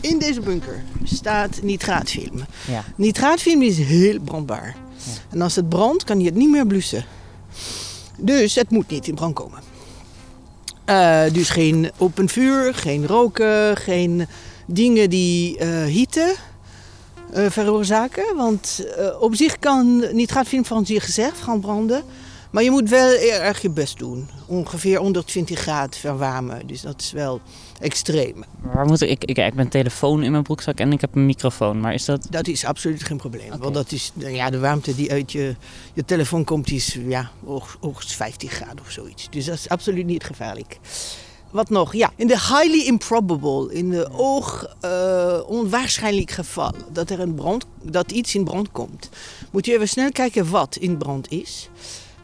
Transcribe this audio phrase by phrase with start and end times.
[0.00, 2.44] In deze bunker staat nitraatfilm.
[2.66, 2.84] Ja.
[2.96, 4.76] Nitraatfilm is heel brandbaar.
[5.30, 7.04] En als het brandt, kan je het niet meer blussen.
[8.18, 9.58] Dus het moet niet in brand komen.
[10.84, 14.26] Eh, dus geen open vuur, geen roken, geen
[14.66, 16.34] dingen die hitte
[17.32, 18.36] eh, veroorzaken.
[18.36, 18.86] Want
[19.20, 22.02] op zich kan nitraatfilm van zichzelf gaan branden.
[22.56, 24.28] Maar je moet wel heel erg je best doen.
[24.46, 26.66] Ongeveer 120 graden verwarmen.
[26.66, 27.40] Dus dat is wel
[27.80, 28.44] extreem.
[28.60, 31.80] Waar moet ik, ik, ik, een telefoon in mijn broekzak en ik heb een microfoon.
[31.80, 32.26] Maar is dat...
[32.30, 33.58] Dat is absoluut geen probleem.
[33.58, 35.54] Want dat is, ja, de warmte die uit je,
[35.94, 39.30] je telefoon komt, is ja, hoog- hoogst 50 graden of zoiets.
[39.30, 40.78] Dus dat is absoluut niet gevaarlijk.
[41.50, 41.94] Wat nog?
[41.94, 47.66] Ja, in de highly improbable, in de oog eh, onwaarschijnlijk geval dat er een brand,
[47.82, 49.10] dat iets in brand komt,
[49.50, 51.68] moet je even snel kijken wat in brand is.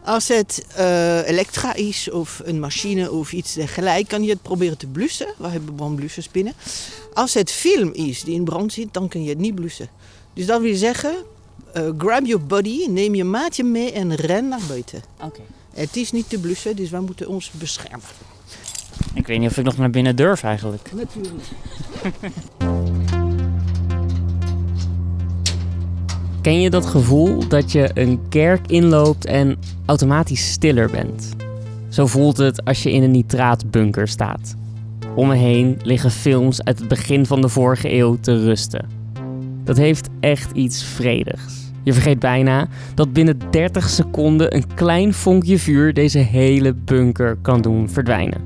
[0.04, 4.78] Als het eh, elektra is of een machine of iets dergelijks, kan je het proberen
[4.78, 5.34] te blussen.
[5.38, 6.52] We hebben brandblussers binnen.
[7.14, 9.88] Als het film is die in brand zit, dan kun je het niet blussen.
[10.34, 11.14] Dus dat wil zeggen,
[11.72, 15.02] eh, grab your body, neem je maatje mee en ren naar buiten.
[15.20, 15.40] Oké.
[15.74, 18.06] Het is niet te blussen, dus wij moeten ons beschermen.
[19.14, 20.90] Ik weet niet of ik nog naar binnen durf eigenlijk.
[20.92, 21.44] Natuurlijk.
[26.42, 31.36] Ken je dat gevoel dat je een kerk inloopt en automatisch stiller bent?
[31.88, 34.54] Zo voelt het als je in een nitraatbunker staat.
[35.14, 38.88] Om me heen liggen films uit het begin van de vorige eeuw te rusten.
[39.64, 41.72] Dat heeft echt iets vredigs.
[41.82, 47.60] Je vergeet bijna dat binnen 30 seconden een klein vonkje vuur deze hele bunker kan
[47.60, 48.40] doen verdwijnen.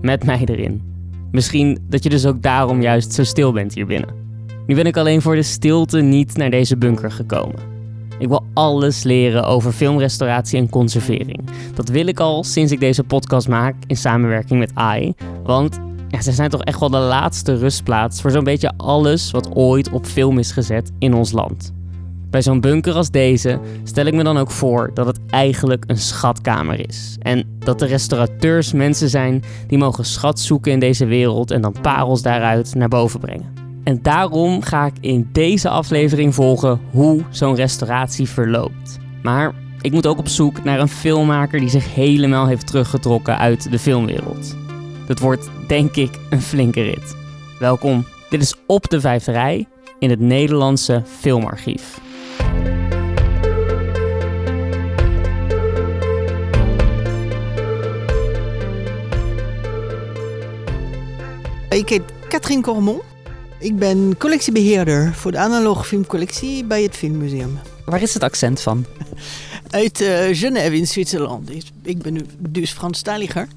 [0.00, 0.82] Met mij erin.
[1.30, 4.21] Misschien dat je dus ook daarom juist zo stil bent hier binnen.
[4.66, 7.70] Nu ben ik alleen voor de stilte niet naar deze bunker gekomen.
[8.18, 11.40] Ik wil alles leren over filmrestauratie en conservering.
[11.74, 15.14] Dat wil ik al sinds ik deze podcast maak in samenwerking met AI.
[15.42, 19.54] Want ja, ze zijn toch echt wel de laatste rustplaats voor zo'n beetje alles wat
[19.54, 21.72] ooit op film is gezet in ons land.
[22.30, 25.98] Bij zo'n bunker als deze stel ik me dan ook voor dat het eigenlijk een
[25.98, 27.16] schatkamer is.
[27.20, 31.74] En dat de restaurateurs mensen zijn die mogen schat zoeken in deze wereld en dan
[31.82, 33.61] parels daaruit naar boven brengen.
[33.84, 38.98] En daarom ga ik in deze aflevering volgen hoe zo'n restauratie verloopt.
[39.22, 43.70] Maar ik moet ook op zoek naar een filmmaker die zich helemaal heeft teruggetrokken uit
[43.70, 44.56] de filmwereld.
[45.06, 47.16] Dat wordt denk ik een flinke rit.
[47.58, 49.66] Welkom, dit is Op de Vijfde Rij
[49.98, 52.00] in het Nederlandse Filmarchief.
[61.68, 63.11] Ik heet Katrien Cormon.
[63.62, 67.58] Ik ben collectiebeheerder voor de analoge filmcollectie bij het Filmmuseum.
[67.84, 68.86] Waar is het accent van?
[69.70, 71.50] Uit eh, Genève in Zwitserland.
[71.82, 73.48] Ik ben dus Franstaliger.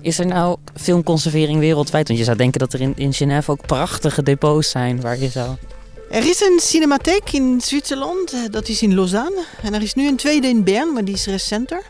[0.00, 2.06] Is er nou filmconservering wereldwijd?
[2.06, 5.28] Want je zou denken dat er in, in Genève ook prachtige depots zijn waar je
[5.28, 5.56] zou...
[6.10, 9.44] Er is een cinematheek in Zwitserland, eh, dat is in Lausanne.
[9.62, 11.82] En er is nu een tweede in Bern, maar die is recenter.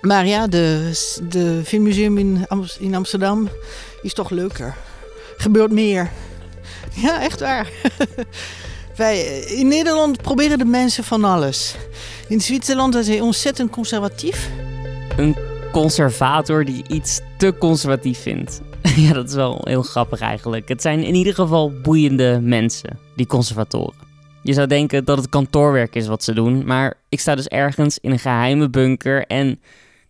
[0.00, 0.90] Maar ja, de,
[1.28, 2.46] de filmmuseum in,
[2.78, 3.48] in Amsterdam
[4.02, 4.76] is toch leuker.
[5.40, 6.10] Gebeurt meer.
[6.94, 7.68] Ja, echt waar.
[8.96, 11.76] Wij, in Nederland proberen de mensen van alles.
[12.28, 14.50] In Zwitserland zijn ze ontzettend conservatief.
[15.16, 15.36] Een
[15.72, 18.60] conservator die iets te conservatief vindt.
[18.96, 20.68] ja, dat is wel heel grappig eigenlijk.
[20.68, 24.08] Het zijn in ieder geval boeiende mensen, die conservatoren.
[24.42, 27.98] Je zou denken dat het kantoorwerk is wat ze doen, maar ik sta dus ergens
[27.98, 29.60] in een geheime bunker en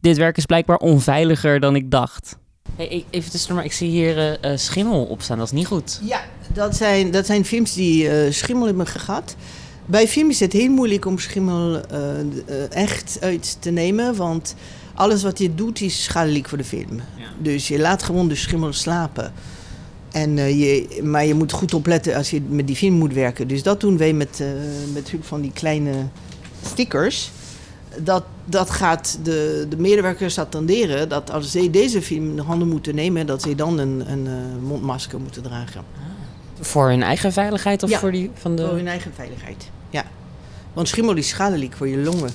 [0.00, 2.38] dit werk is blijkbaar onveiliger dan ik dacht.
[2.76, 6.00] Hey, even tussendoor, maar ik zie hier eh, schimmel op staan, dat is niet goed.
[6.02, 9.36] Ja, dat zijn, dat zijn films die eh, schimmel hebben gehad.
[9.86, 12.24] Bij film is het heel moeilijk om schimmel eh, eh,
[12.70, 14.54] echt uit te nemen, want
[14.94, 16.96] alles wat je doet is schadelijk voor de film.
[17.16, 17.24] Ja.
[17.38, 19.32] Dus je laat gewoon de schimmel slapen.
[20.12, 23.48] En, eh, je, maar je moet goed opletten als je met die film moet werken.
[23.48, 24.46] Dus dat doen wij met, eh,
[24.92, 25.92] met hulp van die kleine
[26.66, 27.30] stickers.
[27.98, 32.68] Dat, dat gaat de, de medewerkers attenderen dat als zij deze film in de handen
[32.68, 34.32] moeten nemen, dat zij dan een, een eh,
[34.68, 35.84] mondmasker moeten dragen.
[36.60, 37.98] Voor hun eigen veiligheid of Ja.
[37.98, 38.66] voor die van de...
[38.66, 40.04] Voor hun eigen veiligheid, ja.
[40.72, 42.30] Want schimmel is schadelijk voor je longen.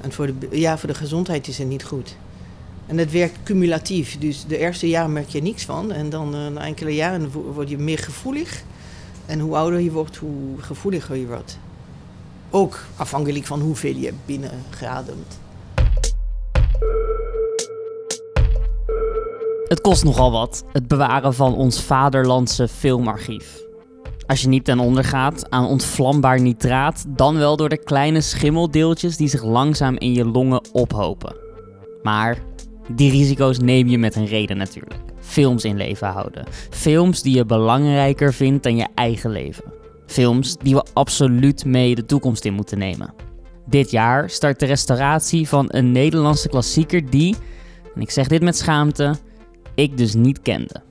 [0.00, 2.16] En voor de, ja, voor de gezondheid is het niet goed.
[2.86, 4.18] En het werkt cumulatief.
[4.18, 5.92] Dus de eerste jaar merk je niks van.
[5.92, 8.62] En dan eh, na enkele jaren wo- word je meer gevoelig.
[9.26, 11.58] En hoe ouder je wordt, hoe gevoeliger je wordt.
[12.50, 15.38] Ook afhankelijk van hoeveel je binnen geademt.
[19.68, 23.62] Het kost nogal wat, het bewaren van ons vaderlandse filmarchief.
[24.26, 29.16] Als je niet ten onder gaat aan ontvlambaar nitraat, dan wel door de kleine schimmeldeeltjes
[29.16, 31.36] die zich langzaam in je longen ophopen.
[32.02, 32.38] Maar
[32.92, 35.00] die risico's neem je met een reden natuurlijk.
[35.20, 36.44] films in leven houden.
[36.70, 39.79] Films die je belangrijker vindt dan je eigen leven.
[40.10, 43.14] Films die we absoluut mee de toekomst in moeten nemen.
[43.66, 47.36] Dit jaar start de restauratie van een Nederlandse klassieker die,
[47.94, 49.16] en ik zeg dit met schaamte,
[49.74, 50.82] ik dus niet kende.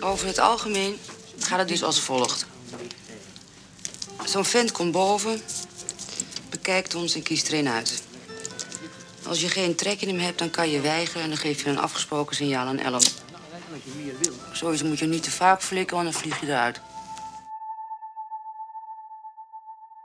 [0.00, 0.94] Over het algemeen
[1.38, 2.46] gaat het dus als volgt.
[4.24, 5.40] Zo'n vent komt boven,
[6.50, 8.02] bekijkt ons en kiest er een uit.
[9.26, 11.70] Als je geen trek in hem hebt, dan kan je weigeren en dan geef je
[11.70, 13.02] een afgesproken signaal aan Ellen.
[14.52, 16.80] Sowieso moet je niet te vaak flikken, want dan vlieg je eruit.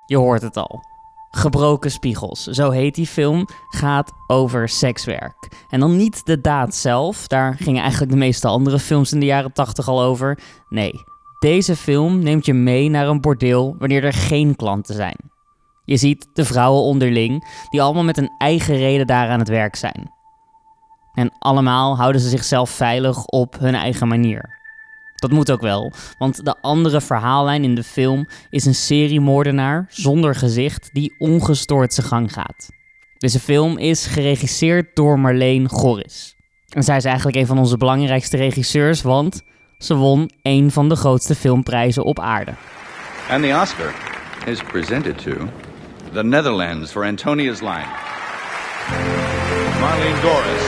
[0.08, 0.84] Je hoort het al.
[1.30, 5.66] Gebroken Spiegels, zo heet die film, gaat over sekswerk.
[5.70, 9.26] En dan niet de daad zelf, daar gingen eigenlijk de meeste andere films in de
[9.26, 10.40] jaren 80 al over.
[10.70, 10.92] Nee,
[11.40, 15.18] deze film neemt je mee naar een bordeel wanneer er geen klanten zijn.
[15.86, 19.76] Je ziet de vrouwen onderling, die allemaal met een eigen reden daar aan het werk
[19.76, 20.12] zijn.
[21.14, 24.57] En allemaal houden ze zichzelf veilig op hun eigen manier.
[25.18, 30.36] Dat moet ook wel, want de andere verhaallijn in de film is een seriemoordenaar zonder
[30.36, 32.70] gezicht die ongestoord zijn gang gaat.
[33.18, 36.36] Deze film is geregisseerd door Marleen Gorris.
[36.70, 39.42] En zij is eigenlijk een van onze belangrijkste regisseurs, want
[39.78, 42.54] ze won een van de grootste filmprijzen op aarde.
[43.30, 43.94] And the Oscar
[44.46, 45.32] is presented to
[46.14, 47.88] the Netherlands for Antonia's Line.
[49.80, 50.64] Marlene Doris.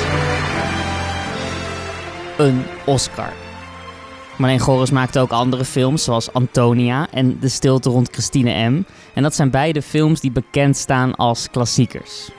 [2.38, 3.49] Een Oscar.
[4.40, 8.84] Marleen Goris maakte ook andere films, zoals Antonia en De Stilte rond Christine M.
[9.14, 12.30] En dat zijn beide films die bekend staan als klassiekers.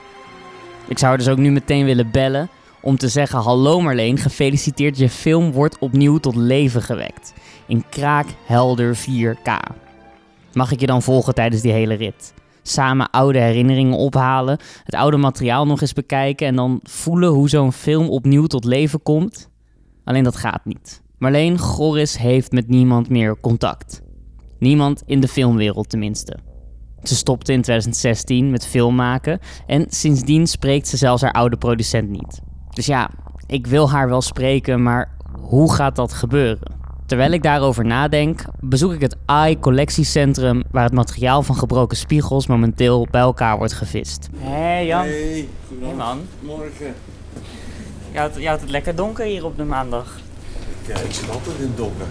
[0.88, 2.49] Ik zou dus ook nu meteen willen bellen
[2.81, 7.32] om te zeggen: Hallo Marleen, gefeliciteerd, je film wordt opnieuw tot leven gewekt.
[7.67, 9.76] In kraakhelder 4K.
[10.53, 12.35] Mag ik je dan volgen tijdens die hele rit?
[12.62, 17.73] Samen oude herinneringen ophalen, het oude materiaal nog eens bekijken en dan voelen hoe zo'n
[17.73, 19.49] film opnieuw tot leven komt?
[20.05, 21.00] Alleen dat gaat niet.
[21.20, 24.02] Marleen Goris heeft met niemand meer contact.
[24.58, 26.37] Niemand in de filmwereld tenminste.
[27.02, 32.40] Ze stopte in 2016 met filmmaken en sindsdien spreekt ze zelfs haar oude producent niet.
[32.70, 33.11] Dus ja,
[33.46, 36.72] ik wil haar wel spreken, maar hoe gaat dat gebeuren?
[37.06, 42.46] Terwijl ik daarover nadenk, bezoek ik het AI Collectiecentrum waar het materiaal van gebroken spiegels
[42.46, 44.28] momenteel bij elkaar wordt gevist.
[44.37, 45.05] Hé hey Jan.
[45.05, 45.49] Hey,
[45.81, 46.20] Hey man.
[46.40, 46.94] Morgen.
[48.12, 50.28] Je houdt het lekker donker hier op de maandag.
[50.87, 52.06] Ja, ik zit altijd in donker.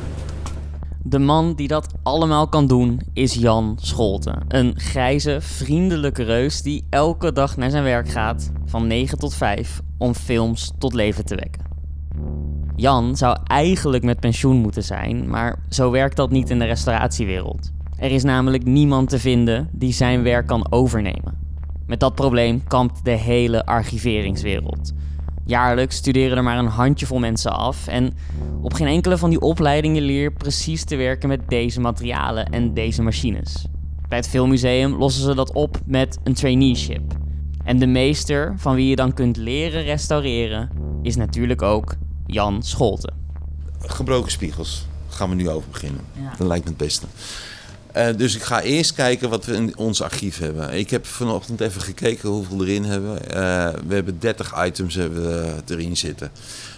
[1.03, 4.43] De man die dat allemaal kan doen is Jan Scholten.
[4.47, 9.81] Een grijze, vriendelijke reus die elke dag naar zijn werk gaat, van 9 tot 5,
[9.97, 11.63] om films tot leven te wekken.
[12.75, 17.71] Jan zou eigenlijk met pensioen moeten zijn, maar zo werkt dat niet in de restauratiewereld.
[17.97, 21.37] Er is namelijk niemand te vinden die zijn werk kan overnemen.
[21.87, 24.93] Met dat probleem kampt de hele archiveringswereld.
[25.49, 28.13] Jaarlijks studeren er maar een handjevol mensen af en
[28.61, 32.73] op geen enkele van die opleidingen leer je precies te werken met deze materialen en
[32.73, 33.65] deze machines.
[34.07, 37.01] Bij het Filmmuseum lossen ze dat op met een traineeship.
[37.63, 40.69] En de meester van wie je dan kunt leren restaureren
[41.01, 43.13] is natuurlijk ook Jan Scholten.
[43.79, 44.85] Gebroken spiegels.
[45.09, 46.01] Gaan we nu over beginnen.
[46.13, 46.33] Ja.
[46.37, 47.05] Dat lijkt me het beste.
[47.99, 50.73] Eh, dus ik ga eerst kijken wat we in ons archief hebben.
[50.73, 53.31] Ik heb vanochtend even gekeken hoeveel we erin hebben.
[53.31, 56.31] Eh, we hebben 30 items we erin zitten.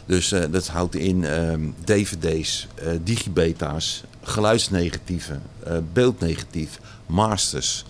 [0.05, 7.85] Dus eh, dat houdt in ehm, dvd's, eh, digibeta's, geluidsnegatieven, eh, beeldnegatief, masters,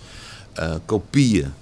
[0.52, 1.52] eh, kopieën.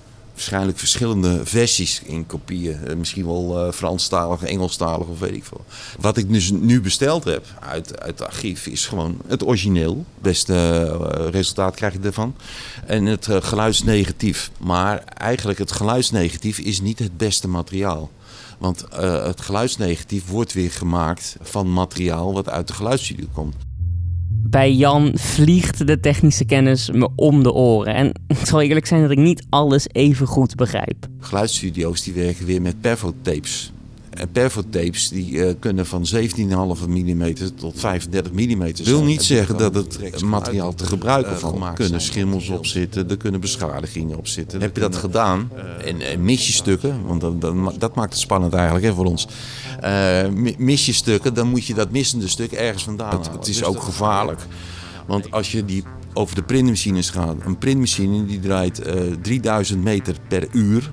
[0.40, 2.86] Waarschijnlijk verschillende versies in kopieën.
[2.86, 5.64] Eh, misschien wel eh Franstalig, Engelstalig of weet ik veel.
[6.00, 10.04] Wat ik dus nu besteld heb uit, uit het archief is gewoon het origineel.
[10.18, 12.34] Beste eh, resultaat krijg je ervan.
[12.86, 14.50] En het geluidsnegatief.
[14.58, 18.10] Maar eigenlijk het geluidsnegatief is niet het beste materiaal.
[18.58, 18.84] Want
[19.24, 23.56] het geluidsnegatief wordt weer gemaakt van materiaal wat uit de geluidsstudio komt.
[24.42, 27.94] Bij Jan vliegt de technische kennis me om de oren.
[27.94, 31.06] En het zal eerlijk zijn dat ik niet alles even goed begrijp.
[31.18, 33.72] Geluidsstudio's die werken weer met perfotapes.
[34.20, 38.72] En perfotapes die eh, kunnen van 17,5 mm tot 35 mm.
[38.84, 41.62] wil niet zeggen dat het materiaal te gebruiken valt.
[41.62, 44.60] Er kunnen schimmels op zitten, er kunnen beschadigingen op zitten.
[44.60, 45.50] Heb je dat gedaan
[45.84, 48.92] en, en mis je stukken, want dat, dat, ma- dat maakt het spannend eigenlijk hè,
[48.94, 49.26] voor ons.
[49.80, 53.32] Eh, mi- mis je stukken, dan moet je dat missende stuk ergens vandaan halen.
[53.32, 54.40] Het is ook gevaarlijk.
[55.06, 60.14] Want als je die over de printmachines gaat, een printmachine die draait eh, 3000 meter
[60.28, 60.90] per uur.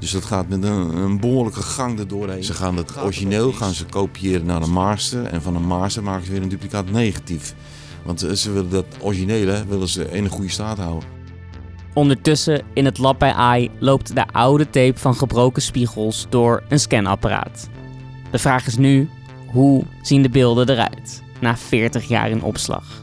[0.00, 2.44] Dus dat gaat met een, een behoorlijke gang erdoorheen.
[2.44, 5.24] Ze gaan het origineel gaan ze kopiëren naar een master.
[5.24, 7.54] En van een master maken ze weer een duplicaat negatief.
[8.04, 11.08] Want eh, ze willen dat originele willen ze in een goede staat houden.
[11.94, 16.80] Ondertussen in het lab bij AI loopt de oude tape van gebroken spiegels door een
[16.80, 17.68] scanapparaat.
[18.30, 19.08] De vraag is nu,
[19.46, 23.02] Hoe zien de beelden eruit na 40 jaar in opslag?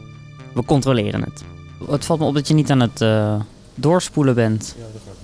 [0.53, 1.43] We controleren het.
[1.89, 3.41] Het valt me op dat je niet aan het uh,
[3.75, 4.75] doorspoelen bent.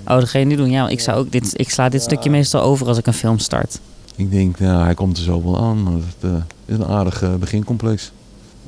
[0.08, 0.70] Oh, dat ga je nu doen.
[0.70, 3.40] Ja, ik, zou ook dit, ik sla dit stukje meestal over als ik een film
[3.40, 3.80] start.
[4.16, 5.84] Ik denk, nou, hij komt er zo wel aan.
[5.84, 6.32] Maar het uh,
[6.66, 8.12] is een aardig uh, begincomplex.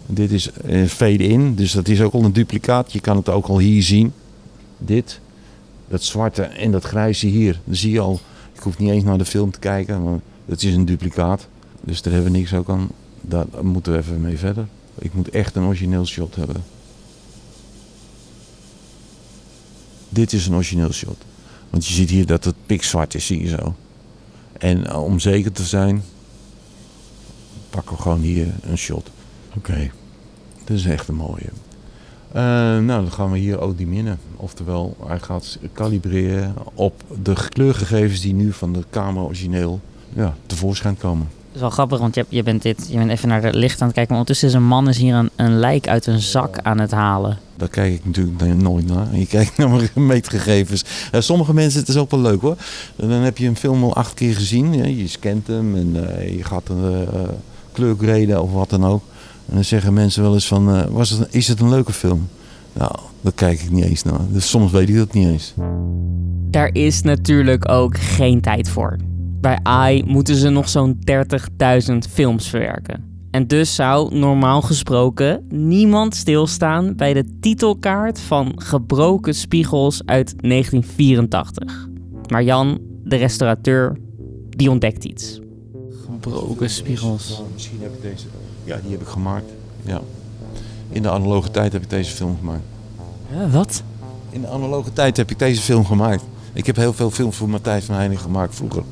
[0.06, 2.92] Dit is uh, fade-in, dus dat is ook al een duplicaat.
[2.92, 4.14] Je kan het ook al hier zien.
[4.78, 5.20] Dit,
[5.88, 7.60] dat zwarte en dat grijze hier.
[7.64, 8.20] Dan zie je al,
[8.54, 11.48] ik hoef niet eens naar de film te kijken, maar dat is een duplicaat.
[11.82, 12.90] Dus daar hebben we niks ook aan.
[13.22, 14.66] Daar moeten we even mee verder.
[15.00, 16.64] Ik moet echt een origineel shot hebben.
[20.16, 21.18] Dit is een origineel shot.
[21.70, 23.76] Want je ziet hier dat het pikzwart is, zie je zo.
[24.58, 26.04] En uh, om zeker te zijn,
[27.70, 29.10] pakken we gewoon hier een shot.
[29.48, 29.92] Oké, okay.
[30.64, 31.50] dat is echt een mooie.
[32.28, 32.42] Uh,
[32.80, 34.20] nou, dan gaan we hier ook die minnen.
[34.36, 39.80] Oftewel, hij gaat kalibreren op de kleurgegevens die nu van de camera origineel
[40.14, 41.28] ja, tevoorschijn komen.
[41.56, 43.88] Is wel grappig, want je, je, bent dit, je bent even naar het licht aan
[43.88, 44.16] het kijken.
[44.16, 46.92] Maar ondertussen is een man is hier een, een lijk uit een zak aan het
[46.92, 47.38] halen.
[47.58, 49.16] Daar kijk ik natuurlijk nooit naar.
[49.18, 50.84] Je kijkt naar mijn meetgegevens.
[51.12, 52.56] Uh, sommige mensen, het is ook wel leuk hoor.
[52.96, 54.74] Dan heb je een film al acht keer gezien.
[54.74, 57.22] Ja, je scant hem en uh, je gaat een uh,
[57.72, 59.04] kleurgraden of wat dan ook.
[59.48, 62.28] En dan zeggen mensen wel eens van, was het, is het een leuke film?
[62.74, 64.20] Nou, daar kijk ik niet eens naar.
[64.30, 65.54] Dus soms weet ik dat niet eens.
[66.50, 68.98] Daar is natuurlijk ook geen tijd voor.
[69.46, 71.00] Bij AI moeten ze nog zo'n
[71.92, 73.28] 30.000 films verwerken.
[73.32, 81.88] En dus zou normaal gesproken niemand stilstaan bij de titelkaart van Gebroken Spiegels uit 1984.
[82.28, 83.98] Maar Jan, de restaurateur,
[84.50, 85.40] die ontdekt iets.
[86.06, 87.42] Gebroken Spiegels.
[87.54, 88.26] Misschien heb ik deze.
[88.64, 89.52] Ja, die heb ik gemaakt.
[89.82, 90.02] Ja.
[90.90, 92.64] In de analoge tijd heb ik deze film gemaakt.
[93.32, 93.84] Ja, wat?
[94.30, 96.24] In de analoge tijd heb ik deze film gemaakt.
[96.54, 98.84] Ik heb heel veel films voor Matthijs van Heiningen gemaakt vroeger.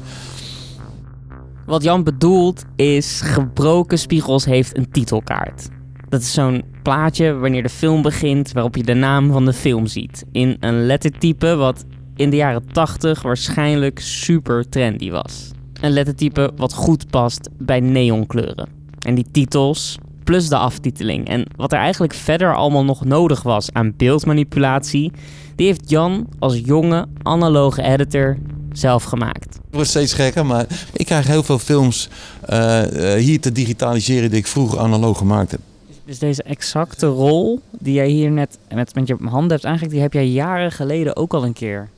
[1.65, 5.69] Wat Jan bedoelt is gebroken spiegels heeft een titelkaart.
[6.09, 9.85] Dat is zo'n plaatje wanneer de film begint waarop je de naam van de film
[9.85, 10.25] ziet.
[10.31, 15.51] In een lettertype wat in de jaren 80 waarschijnlijk super trendy was.
[15.81, 18.69] Een lettertype wat goed past bij neonkleuren.
[18.99, 23.71] En die titels plus de aftiteling en wat er eigenlijk verder allemaal nog nodig was
[23.71, 25.11] aan beeldmanipulatie,
[25.55, 28.37] die heeft Jan als jonge analoge editor
[28.73, 29.53] zelf gemaakt.
[29.53, 32.09] Het wordt steeds gekker, maar ik krijg heel veel films
[32.49, 35.59] uh, uh, hier te digitaliseren die ik vroeger analoog gemaakt heb.
[36.05, 40.01] Dus deze exacte rol die jij hier net met, met je handen hebt aangegeven, die
[40.01, 41.89] heb jij jaren geleden ook al een keer.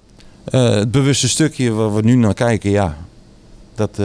[0.51, 2.97] Uh, het bewuste stukje waar we nu naar kijken, ja.
[3.75, 3.97] Dat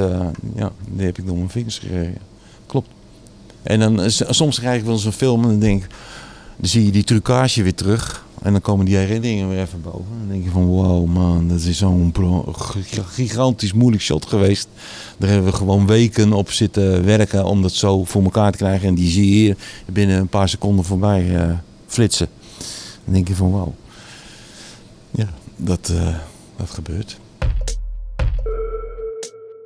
[0.55, 2.19] ja, die heb ik door mijn vingers gekregen.
[2.67, 2.89] Klopt.
[3.63, 5.87] En dan soms krijg ik wel eens een film en dan denk
[6.57, 8.25] dan zie je die trucage weer terug.
[8.43, 10.19] En dan komen die herinneringen weer even boven.
[10.19, 12.15] Dan denk je van wow man, dat is zo'n
[13.07, 14.69] gigantisch moeilijk shot geweest.
[15.19, 18.89] Daar hebben we gewoon weken op zitten werken om dat zo voor elkaar te krijgen.
[18.89, 19.57] En die zie je hier
[19.87, 21.53] binnen een paar seconden voorbij uh,
[21.87, 22.29] flitsen.
[23.05, 23.69] Dan denk je van wow.
[25.11, 26.17] Ja, dat, uh,
[26.57, 27.19] dat gebeurt.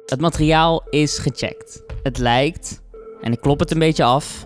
[0.06, 1.82] Het materiaal is gecheckt.
[2.02, 2.80] Het lijkt,
[3.20, 4.44] en ik klop het een beetje af,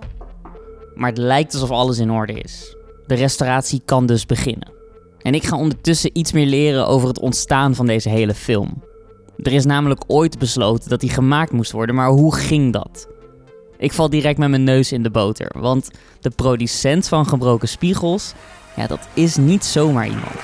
[0.95, 2.77] maar het lijkt alsof alles in orde is.
[3.09, 4.69] De restauratie kan dus beginnen.
[5.19, 8.83] En ik ga ondertussen iets meer leren over het ontstaan van deze hele film.
[9.43, 13.09] Er is namelijk ooit besloten dat hij gemaakt moest worden, maar hoe ging dat?
[13.79, 18.33] Ik val direct met mijn neus in de boter, want de producent van Gebroken Spiegels,
[18.77, 20.41] ja, dat is niet zomaar iemand.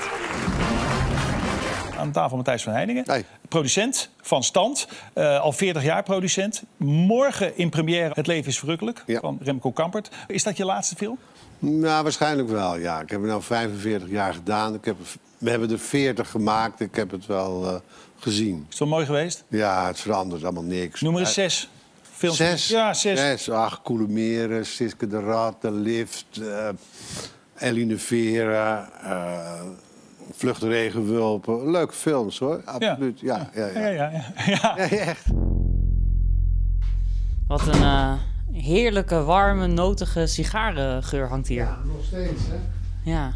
[1.99, 3.25] Aan tafel Matthijs van Heiningen, nee.
[3.49, 6.63] producent van stand, uh, al 40 jaar producent.
[6.77, 9.21] Morgen in première Het leven is verrukkelijk ja.
[9.21, 10.11] van Remco Kampert.
[10.27, 11.19] Is dat je laatste film?
[11.65, 13.01] Nou, waarschijnlijk wel, ja.
[13.01, 14.75] Ik heb het nu 45 jaar gedaan.
[14.75, 14.97] Ik heb,
[15.39, 16.81] we hebben er 40 gemaakt.
[16.81, 17.75] Ik heb het wel uh,
[18.19, 18.57] gezien.
[18.57, 19.45] Is het wel mooi geweest?
[19.49, 21.01] Ja, het verandert allemaal niks.
[21.01, 21.69] Noem eens zes.
[22.03, 22.37] Films.
[22.37, 22.69] Zes?
[22.69, 23.21] Ja, zes.
[23.21, 23.51] Zes.
[23.51, 26.69] Ach, Koele Meren, Siske de Rat, De Lift, uh,
[27.59, 29.61] Eline Vera, uh,
[30.33, 31.71] Vlucht de Regenwulpen.
[31.71, 32.63] Leuke films, hoor.
[32.65, 33.21] Absoluut.
[33.21, 33.79] Ja, ja, ja.
[33.79, 33.89] ja.
[33.89, 34.11] ja, ja,
[34.47, 34.75] ja.
[34.77, 35.27] ja echt.
[37.47, 38.33] Wat een...
[38.53, 41.63] Heerlijke, warme, notige sigarengeur hangt hier.
[41.63, 42.57] Ja, nog steeds, hè?
[43.11, 43.33] Ja.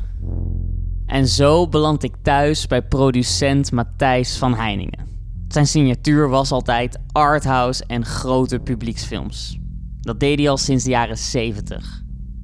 [1.07, 5.07] En zo beland ik thuis bij producent Matthijs van Heiningen.
[5.49, 9.59] Zijn signatuur was altijd arthouse en grote publieksfilms.
[10.01, 12.03] Dat deed hij al sinds de jaren 70.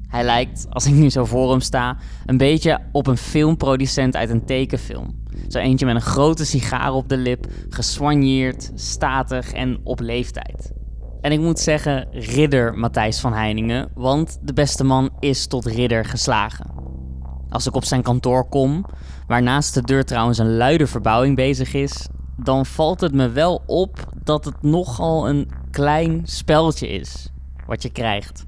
[0.08, 4.30] Hij lijkt, als ik nu zo voor hem sta, een beetje op een filmproducent uit
[4.30, 5.22] een tekenfilm.
[5.48, 10.72] Zo eentje met een grote sigaar op de lip, geswanjeerd, statig en op leeftijd.
[11.24, 16.04] En ik moet zeggen, ridder Matthijs van Heiningen, want de beste man is tot ridder
[16.04, 16.66] geslagen.
[17.48, 18.84] Als ik op zijn kantoor kom,
[19.26, 23.62] waar naast de deur trouwens een luide verbouwing bezig is, dan valt het me wel
[23.66, 27.28] op dat het nogal een klein speltje is
[27.66, 28.44] wat je krijgt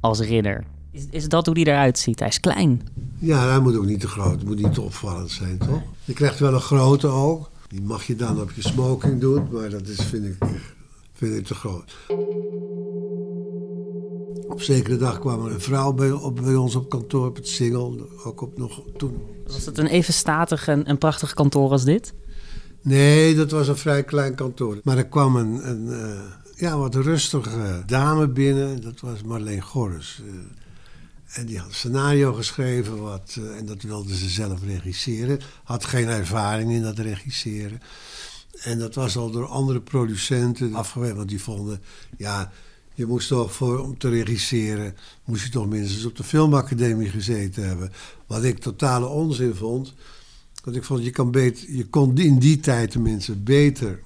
[0.00, 0.64] als ridder.
[0.90, 2.18] Is, is dat hoe die eruit ziet?
[2.18, 2.88] Hij is klein.
[3.18, 4.32] Ja, hij moet ook niet te groot.
[4.32, 5.82] Het moet niet te opvallend zijn, toch?
[6.04, 7.50] Je krijgt wel een grote ook.
[7.68, 10.36] Die mag je dan op je smoking doen, maar dat is, vind, ik,
[11.20, 11.96] vind ik te groot.
[14.48, 17.48] Op zekere dag kwam er een vrouw bij, op, bij ons op kantoor op het
[17.48, 18.08] Singel.
[18.24, 19.22] Ook op nog toen.
[19.46, 22.14] Was het een even statig en, en prachtig kantoor als dit?
[22.82, 24.80] Nee, dat was een vrij klein kantoor.
[24.84, 26.20] Maar er kwam een, een uh,
[26.56, 28.82] ja, wat rustige dame binnen.
[28.82, 30.22] Dat was Marleen Gorres.
[30.24, 30.34] Uh,
[31.30, 35.38] en die had een scenario geschreven, wat, uh, en dat wilde ze zelf regisseren.
[35.64, 37.80] Had geen ervaring in dat regisseren.
[38.62, 41.80] En dat was al door andere producenten afgewerkt, want die vonden,
[42.16, 42.52] ja,
[42.94, 47.66] je moest toch voor, om te regisseren, moest je toch minstens op de filmacademie gezeten
[47.66, 47.92] hebben.
[48.26, 49.94] Wat ik totale onzin vond.
[50.64, 54.02] Want ik vond, je, kan beter, je kon in die tijd tenminste beter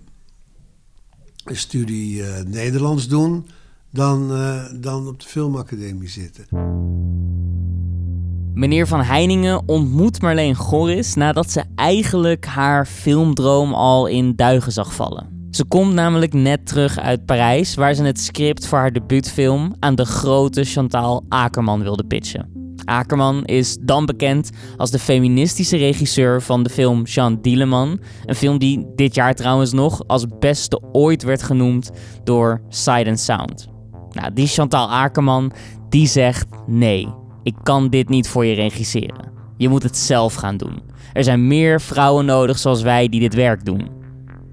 [1.45, 3.47] een studie uh, Nederlands doen
[3.91, 6.47] dan, uh, dan op de filmacademie zitten.
[8.55, 14.95] Meneer Van Heiningen ontmoet Marleen Gorris nadat ze eigenlijk haar filmdroom al in duigen zag
[14.95, 15.49] vallen.
[15.51, 19.95] Ze komt namelijk net terug uit Parijs, waar ze het script voor haar debuutfilm aan
[19.95, 22.75] de grote Chantal Akerman wilde pitchen.
[22.85, 28.01] Akerman is dan bekend als de feministische regisseur van de film Jean Dieleman.
[28.25, 31.91] Een film die dit jaar trouwens nog als beste ooit werd genoemd
[32.25, 33.69] door Sight and Sound.
[34.11, 35.53] Nou, die Chantal Akerman,
[35.89, 37.09] die zegt nee,
[37.45, 39.33] ik kan dit niet voor je regisseren.
[39.57, 40.83] Je moet het zelf gaan doen.
[41.13, 43.89] Er zijn meer vrouwen nodig zoals wij die dit werk doen.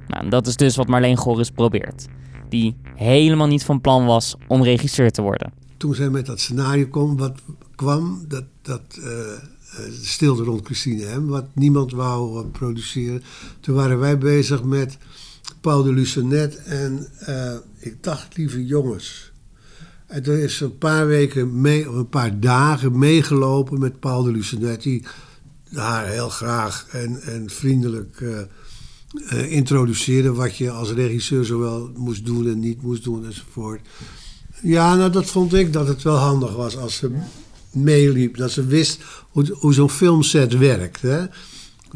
[0.08, 2.06] Nou, dat is dus wat Marleen Goris probeert.
[2.50, 5.54] Die helemaal niet van plan was om regisseur te worden.
[5.78, 7.40] Toen zij met dat scenario kwam, wat
[7.76, 9.06] kwam, dat, dat uh,
[10.02, 13.24] stilte rond Christine M, wat niemand wou uh, produceren.
[13.60, 14.98] Toen waren wij bezig met
[15.62, 17.08] Paul de Lucenet en
[17.80, 19.31] ik dacht, lieve jongens.
[20.12, 24.32] En toen is een paar weken, mee, of een paar dagen meegelopen met Paul de
[24.32, 25.04] Lucenet, die
[25.74, 32.48] haar heel graag en, en vriendelijk uh, introduceerde wat je als regisseur zowel moest doen
[32.48, 33.88] en niet moest doen enzovoort.
[34.62, 37.12] Ja, nou dat vond ik dat het wel handig was als ze
[37.72, 38.38] meeliep.
[38.38, 41.02] Dat ze wist hoe, zo'n filmset werkt.
[41.02, 41.26] Hè?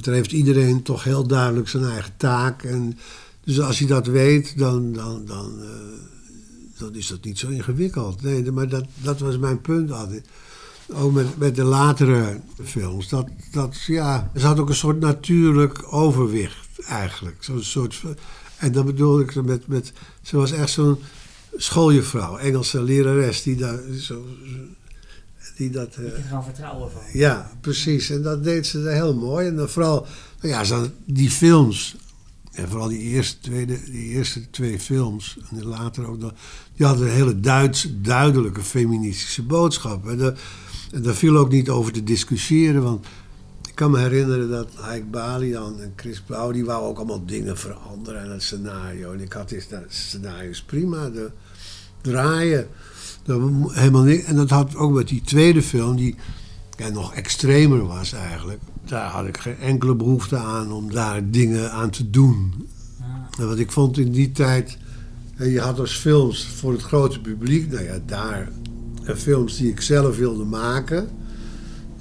[0.02, 2.64] Dan heeft iedereen toch heel duidelijk zijn eigen taak.
[2.64, 2.98] En,
[3.44, 5.68] dus als je dat weet, dan, dan, dan, uh,
[6.78, 8.22] dan is dat niet zo ingewikkeld.
[8.22, 10.28] Nee, maar dat, dat was mijn punt altijd.
[10.94, 13.10] Ook met, met de latere films.
[13.10, 17.38] Dat, dat, ja, er zat ook een soort natuurlijk overwicht eigenlijk.
[17.40, 18.04] Zo'n soort,
[18.58, 19.94] en dat bedoel ik met, met...
[20.22, 20.98] Ze was echt zo'n
[21.56, 23.80] schooljuffrouw, Engelse lerares, die daar...
[24.00, 24.26] Zo,
[25.58, 25.96] die dat...
[26.00, 27.02] Uh, gaan vertrouwen van.
[27.14, 28.10] Ja, precies.
[28.10, 29.48] En dat deed ze heel mooi.
[29.48, 30.08] En dan vooral,
[30.42, 31.96] nou ja, die films...
[32.56, 36.34] En vooral die eerste, tweede, die eerste twee films, en later ook nog,
[36.76, 40.08] die hadden een hele Duits, duidelijke feministische boodschap.
[40.08, 40.34] En, de,
[40.92, 43.06] en daar viel ook niet over te discussiëren, want
[43.68, 47.58] ik kan me herinneren dat Ike Balian en Chris Blauw, die wou ook allemaal dingen
[47.58, 49.14] veranderen aan het scenario.
[49.14, 51.32] En ik had eens, dat scenario is prima, de,
[52.02, 52.68] draaien.
[53.24, 54.08] Dat, helemaal.
[54.08, 56.16] En dat had ook met die tweede film, die
[56.78, 58.60] ja, nog extremer was eigenlijk.
[58.86, 62.68] Daar had ik geen enkele behoefte aan om daar dingen aan te doen.
[63.38, 63.46] Ja.
[63.46, 64.78] Want ik vond in die tijd,
[65.38, 68.50] je had als films voor het grote publiek, nou ja, daar
[69.16, 71.10] films die ik zelf wilde maken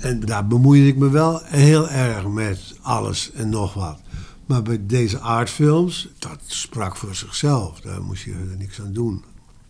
[0.05, 4.01] en daar bemoeide ik me wel heel erg met alles en nog wat.
[4.47, 7.81] Maar bij deze artfilms, dat sprak voor zichzelf.
[7.81, 9.25] Daar moest je er niks aan doen.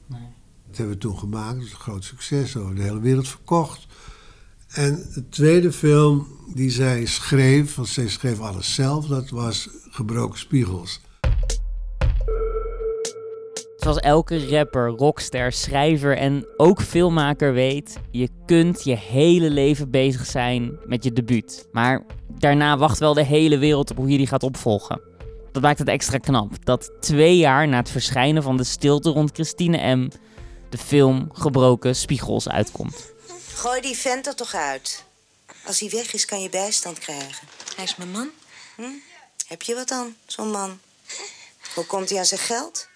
[0.06, 0.20] Nee.
[0.66, 1.54] Dat hebben we toen gemaakt.
[1.54, 2.56] Dat is een groot succes.
[2.56, 3.86] Over de hele wereld verkocht.
[4.74, 10.38] En de tweede film die zij schreef, want zij schreef alles zelf, dat was Gebroken
[10.38, 11.00] Spiegels.
[13.76, 20.26] Zoals elke rapper, rockster, schrijver en ook filmmaker weet, je kunt je hele leven bezig
[20.26, 21.68] zijn met je debuut.
[21.72, 22.06] Maar
[22.38, 25.00] daarna wacht wel de hele wereld op hoe je die gaat opvolgen.
[25.52, 29.30] Dat maakt het extra knap dat twee jaar na het verschijnen van de stilte rond
[29.32, 30.08] Christine M.
[30.68, 33.13] de film Gebroken Spiegels uitkomt.
[33.54, 35.04] Gooi die vent er toch uit.
[35.66, 37.48] Als hij weg is, kan je bijstand krijgen.
[37.76, 38.28] Hij is mijn man.
[38.76, 38.82] Hm?
[39.46, 40.78] Heb je wat dan, zo'n man?
[41.74, 42.88] Hoe komt hij aan zijn geld?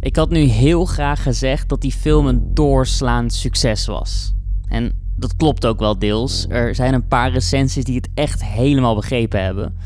[0.00, 4.32] Ik had nu heel graag gezegd dat die film een doorslaand succes was.
[4.68, 6.46] En dat klopt ook wel deels.
[6.48, 9.78] Er zijn een paar recensies die het echt helemaal begrepen hebben.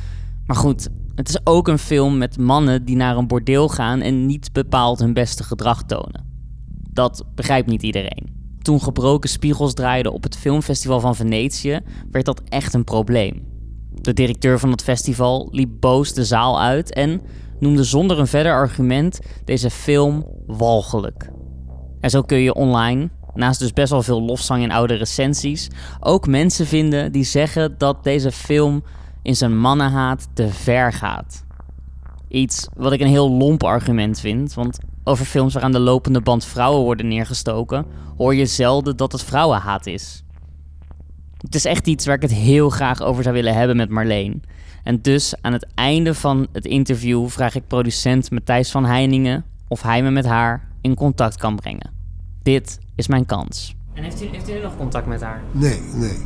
[0.46, 4.26] Maar goed, het is ook een film met mannen die naar een bordeel gaan en
[4.26, 6.36] niet bepaald hun beste gedrag tonen.
[6.96, 8.35] Dat begrijpt niet iedereen.
[8.62, 11.80] Toen Gebroken Spiegels draaide op het filmfestival van Venetië,
[12.11, 13.46] werd dat echt een probleem.
[13.90, 17.20] De directeur van het festival liep boos de zaal uit en
[17.61, 21.30] noemde zonder een verder argument deze film walgelijk.
[22.00, 25.68] En zo kun je online, naast dus best wel veel lofzang in oude recensies,
[26.00, 28.85] ook mensen vinden die zeggen dat deze film
[29.22, 31.44] in zijn mannenhaat te ver gaat.
[32.28, 36.20] Iets wat ik een heel lomp argument vind, want over films waar aan de lopende
[36.20, 40.24] band vrouwen worden neergestoken, hoor je zelden dat het vrouwenhaat is.
[41.40, 44.42] Het is echt iets waar ik het heel graag over zou willen hebben met Marleen.
[44.82, 49.82] En dus aan het einde van het interview vraag ik producent Matthijs van Heiningen of
[49.82, 51.90] hij me met haar in contact kan brengen.
[52.42, 53.74] Dit is mijn kans.
[53.94, 55.42] En heeft u, heeft u nog contact met haar?
[55.52, 56.16] Nee, nee.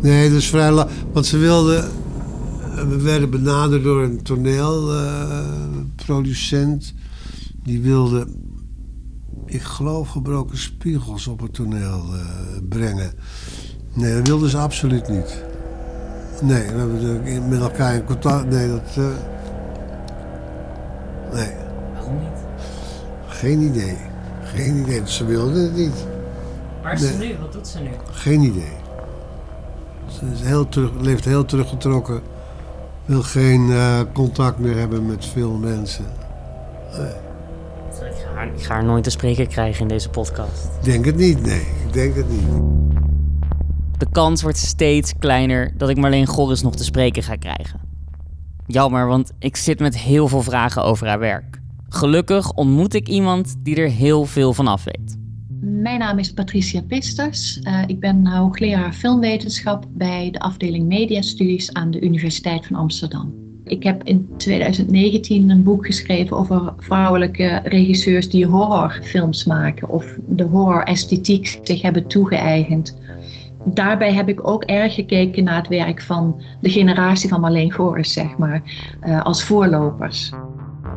[0.00, 0.90] Nee, dat is vrij lang.
[1.12, 1.88] Want ze wilde.
[2.74, 6.94] We werden benaderd door een toneelproducent.
[7.64, 8.26] Die wilde,
[9.46, 12.20] ik geloof, gebroken spiegels op het toneel uh,
[12.68, 13.12] brengen.
[13.92, 15.42] Nee, dat wilden ze absoluut niet.
[16.42, 18.46] Nee, we hebben met elkaar in contact.
[18.46, 18.96] Nee, dat.
[18.98, 19.06] Uh,
[21.32, 21.52] nee.
[21.92, 22.44] Waarom niet?
[23.26, 23.96] Geen idee.
[24.42, 25.00] Geen idee.
[25.04, 26.06] Ze wilde het niet.
[26.82, 27.36] Waar is ze nu?
[27.40, 27.90] Wat doet ze nu?
[28.10, 28.72] Geen idee.
[30.08, 32.20] Ze is heel terug, leeft heel teruggetrokken.
[33.04, 36.04] Wil geen uh, contact meer hebben met veel mensen.
[36.98, 37.23] Nee.
[38.00, 40.68] Ik ga, haar, ik ga haar nooit te spreken krijgen in deze podcast.
[40.82, 41.60] Denk het niet, nee.
[41.86, 42.46] Ik denk het niet.
[43.98, 47.80] De kans wordt steeds kleiner dat ik Marleen Gorris nog te spreken ga krijgen.
[48.66, 51.60] Jammer, want ik zit met heel veel vragen over haar werk.
[51.88, 55.16] Gelukkig ontmoet ik iemand die er heel veel van af weet.
[55.60, 57.58] Mijn naam is Patricia Pisters.
[57.62, 63.43] Uh, ik ben hoogleraar filmwetenschap bij de afdeling Mediastudies aan de Universiteit van Amsterdam.
[63.64, 70.44] Ik heb in 2019 een boek geschreven over vrouwelijke regisseurs die horrorfilms maken of de
[70.44, 73.02] horror-esthetiek zich hebben toegeëigend
[73.64, 78.12] daarbij heb ik ook erg gekeken naar het werk van de generatie van Marleen Goris,
[78.12, 78.62] zeg maar,
[79.06, 80.32] uh, als voorlopers.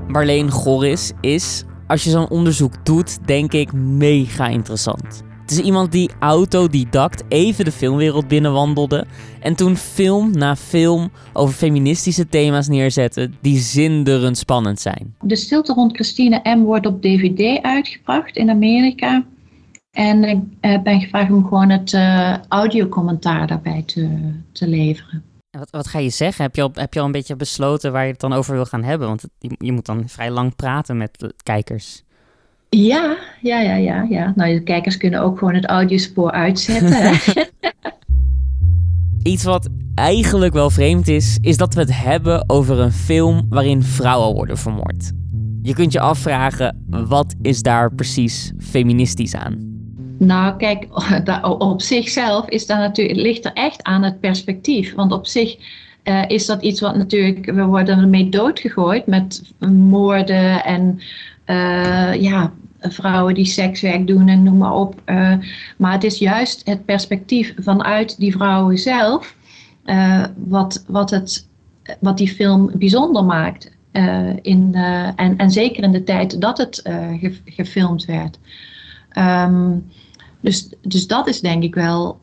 [0.08, 5.24] Marleen Goris is, als je zo'n onderzoek doet, denk ik mega interessant.
[5.48, 9.06] Het is iemand die autodidact even de filmwereld binnenwandelde
[9.40, 15.16] en toen film na film over feministische thema's neerzette die zinderend spannend zijn.
[15.22, 16.64] De stilte rond Christine M.
[16.64, 19.26] wordt op DVD uitgebracht in Amerika.
[19.92, 25.24] En ik uh, ben gevraagd om gewoon het uh, audiocommentaar daarbij te, te leveren.
[25.58, 26.44] Wat, wat ga je zeggen?
[26.44, 28.66] Heb je, al, heb je al een beetje besloten waar je het dan over wil
[28.66, 29.08] gaan hebben?
[29.08, 32.04] Want je, je moet dan vrij lang praten met de kijkers.
[32.70, 34.34] Ja, ja, ja, ja, ja.
[34.36, 37.20] Nou, de kijkers kunnen ook gewoon het audiospoor uitzetten.
[39.24, 43.84] Iets wat eigenlijk wel vreemd is, is dat we het hebben over een film waarin
[43.84, 45.12] vrouwen worden vermoord.
[45.62, 49.76] Je kunt je afvragen, wat is daar precies feministisch aan?
[50.20, 50.88] Nou, kijk,
[51.60, 54.96] op zichzelf is dat natuurlijk, ligt er echt aan het perspectief.
[54.96, 55.58] Want op zich
[56.04, 61.00] uh, is dat iets wat natuurlijk, we worden ermee doodgegooid met moorden en
[62.20, 65.02] ja, vrouwen die sekswerk doen en noem maar op.
[65.06, 65.34] Uh,
[65.78, 69.36] maar het is juist het perspectief vanuit die vrouwen zelf
[70.36, 71.48] wat, wat, het,
[72.00, 73.72] wat die film bijzonder maakt.
[74.42, 74.74] in,
[75.16, 76.82] en, en zeker in de tijd dat het
[77.20, 78.40] ge, gefilmd werd.
[79.18, 79.86] Um,
[80.42, 82.20] dus, dus dat is denk ik wel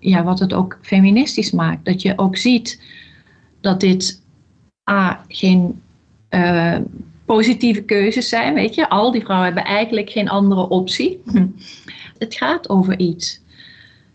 [0.00, 1.84] ja, wat het ook feministisch maakt.
[1.84, 2.82] Dat je ook ziet
[3.60, 4.22] dat dit
[4.90, 5.82] A, geen
[7.28, 8.88] positieve keuzes zijn, weet je.
[8.88, 11.22] Al die vrouwen hebben eigenlijk geen andere optie.
[12.24, 13.40] het gaat over iets.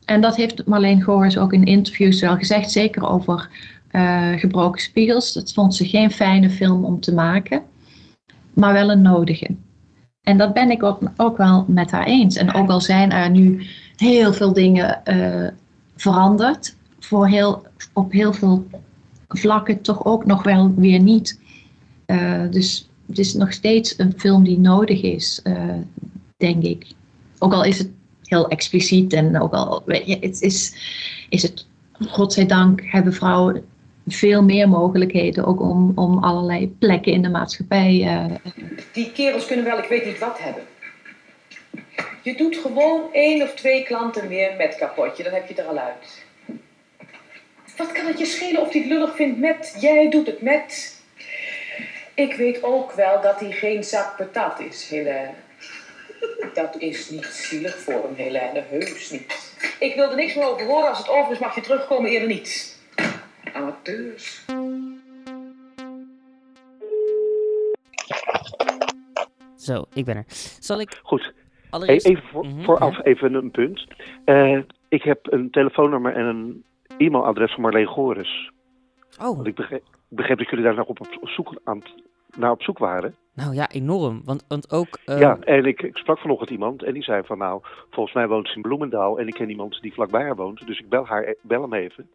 [0.05, 3.49] En dat heeft Marleen Goors ook in interviews wel gezegd, zeker over
[3.91, 5.33] uh, gebroken spiegels.
[5.33, 7.61] Dat vond ze geen fijne film om te maken,
[8.53, 9.55] maar wel een nodige.
[10.21, 10.83] En dat ben ik
[11.17, 12.35] ook, wel met haar eens.
[12.35, 15.47] En ook al zijn er nu heel veel dingen uh,
[15.95, 18.67] veranderd, voor heel, op heel veel
[19.27, 21.41] vlakken toch ook nog wel weer niet.
[22.07, 25.73] Uh, dus het is nog steeds een film die nodig is, uh,
[26.37, 26.85] denk ik.
[27.39, 27.89] Ook al is het
[28.23, 30.75] heel expliciet en ook al je, het is,
[31.29, 31.65] is het,
[32.07, 33.65] godzijdank hebben vrouwen
[34.07, 37.93] veel meer mogelijkheden ook om, om allerlei plekken in de maatschappij.
[37.93, 38.53] Uh...
[38.93, 40.63] Die kerels kunnen wel, ik weet niet wat hebben.
[42.21, 45.77] Je doet gewoon één of twee klanten meer met kapotje, dan heb je er al
[45.77, 46.25] uit.
[47.77, 49.77] Wat kan het je schelen of hij het lullig vindt met?
[49.79, 51.01] Jij doet het met.
[52.15, 55.33] Ik weet ook wel dat hij geen zak patat is, Helene.
[56.53, 59.55] Dat is niet zielig voor hem, Helene, heus niet.
[59.79, 60.89] Ik wil er niks meer over horen.
[60.89, 62.81] Als het over is, mag je terugkomen, eerder niet
[63.53, 64.45] amateurs.
[69.55, 70.25] Zo, ik ben er.
[70.59, 70.99] Zal ik...
[71.03, 71.33] Goed.
[71.69, 72.05] Allereerst...
[72.05, 73.03] Even voor, mm -hmm, vooraf ja.
[73.03, 73.87] even een punt.
[74.25, 76.63] Uh, ik heb een telefoonnummer en een
[76.97, 78.51] e-mailadres van Marleen Goris.
[79.19, 79.35] Oh.
[79.35, 79.83] Want ik begreep,
[80.15, 81.81] begreep dat jullie daar nog op, op zoek aan
[82.37, 83.15] naar op zoek waren.
[83.33, 84.21] Nou ja, enorm.
[84.25, 84.99] Want, want ook...
[85.05, 85.19] Uh...
[85.19, 88.47] Ja, en ik, ik sprak vanochtend iemand en die zei van nou, volgens mij woont
[88.47, 90.67] ze in Bloemendaal en ik ken iemand die vlakbij haar woont.
[90.67, 92.09] Dus ik bel haar, bel hem even.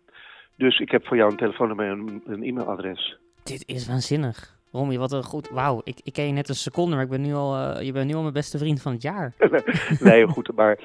[0.57, 3.19] Dus ik heb voor jou een telefoonnummer en een, e-mailadres.
[3.43, 4.57] Dit is waanzinnig.
[4.73, 5.49] Romy, wat een goed...
[5.49, 7.93] Wauw, ik, ik ken je net een seconde, maar ik ben nu al, uh, je
[7.93, 9.35] bent nu al mijn beste vriend van het jaar.
[10.01, 10.79] nee, goed, maar...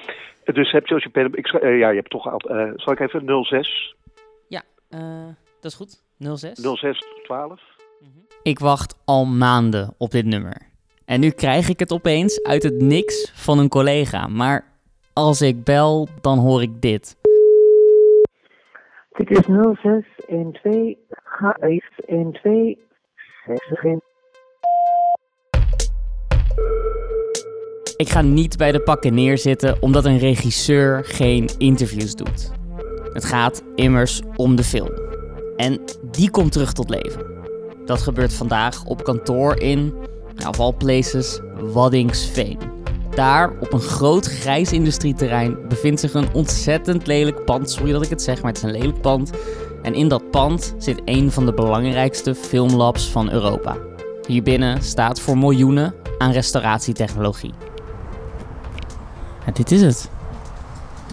[0.44, 1.34] Dus heb je als je pen...
[1.34, 2.26] Ik, uh, ja, je hebt toch...
[2.26, 3.94] Uh, zal ik even 06?
[4.48, 4.62] Ja,
[5.64, 6.02] dat is goed.
[6.38, 6.60] 06?
[6.78, 7.60] 06 12.
[8.42, 10.56] Ik wacht al maanden op dit nummer.
[11.04, 14.26] En nu krijg ik het opeens uit het niks van een collega.
[14.26, 14.72] Maar
[15.12, 17.16] als ik bel, dan hoor ik dit.
[19.10, 22.42] Dit is 0612 H12
[23.46, 24.02] 60
[27.96, 32.52] Ik ga niet bij de pakken neerzitten omdat een regisseur geen interviews doet.
[33.12, 35.03] Het gaat immers om de film.
[35.56, 37.26] En die komt terug tot leven.
[37.86, 39.94] Dat gebeurt vandaag op kantoor in,
[40.34, 41.40] nou, of all places,
[41.72, 42.58] Waddingsveen.
[43.14, 47.70] Daar, op een groot grijs industrieterrein, bevindt zich een ontzettend lelijk pand.
[47.70, 49.30] Sorry dat ik het zeg, maar het is een lelijk pand.
[49.82, 53.76] En in dat pand zit een van de belangrijkste filmlabs van Europa.
[54.26, 57.52] Hierbinnen staat voor miljoenen aan restauratietechnologie.
[59.46, 60.10] Ja, dit is het.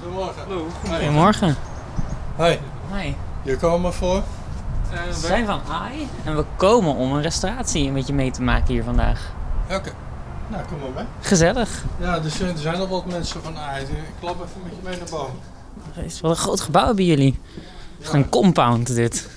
[0.01, 0.43] Goedemorgen.
[0.89, 1.55] Goedemorgen.
[2.35, 2.59] Hoi.
[2.93, 3.13] Hi.
[3.43, 4.23] Je komen voor?
[4.91, 8.73] we zijn van AI en we komen om een restauratie een beetje mee te maken
[8.73, 9.33] hier vandaag.
[9.71, 9.91] Oké.
[10.47, 11.05] Nou, kom maar mee.
[11.21, 11.83] Gezellig.
[11.99, 13.83] Ja, dus er zijn al wat mensen van AI.
[13.83, 15.33] Ik klap even met je mee naar boven.
[15.91, 17.39] Het is wel een groot gebouw hebben jullie.
[18.01, 19.29] Echt een compound dit.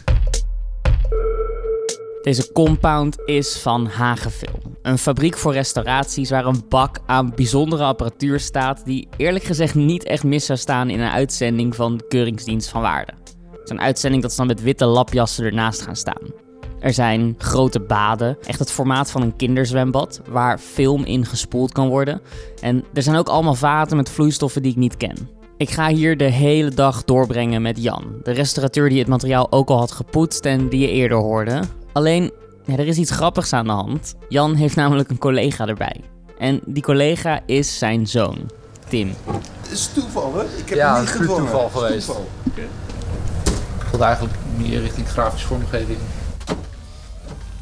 [2.22, 4.76] Deze compound is van Hagefilm.
[4.82, 10.04] Een fabriek voor restauraties waar een bak aan bijzondere apparatuur staat die eerlijk gezegd niet
[10.04, 13.12] echt mis zou staan in een uitzending van Keuringsdienst van Waarde.
[13.64, 16.42] Zo'n uitzending dat ze dan met witte lapjassen ernaast gaan staan.
[16.80, 21.88] Er zijn grote baden, echt het formaat van een kinderzwembad, waar film in gespoeld kan
[21.88, 22.20] worden.
[22.60, 25.28] En er zijn ook allemaal vaten met vloeistoffen die ik niet ken.
[25.56, 29.68] Ik ga hier de hele dag doorbrengen met Jan, de restaurateur die het materiaal ook
[29.68, 31.62] al had gepoetst en die je eerder hoorde.
[31.92, 32.32] Alleen,
[32.64, 34.14] ja, er is iets grappigs aan de hand.
[34.28, 36.00] Jan heeft namelijk een collega erbij.
[36.38, 38.50] En die collega is zijn zoon,
[38.88, 39.14] Tim.
[39.62, 40.44] Het is toeval, hè?
[40.44, 42.06] Ik heb ja, niet het is toeval geweest.
[42.06, 42.26] Toeval.
[43.98, 45.98] Wilde eigenlijk meer richting grafische vormgeving.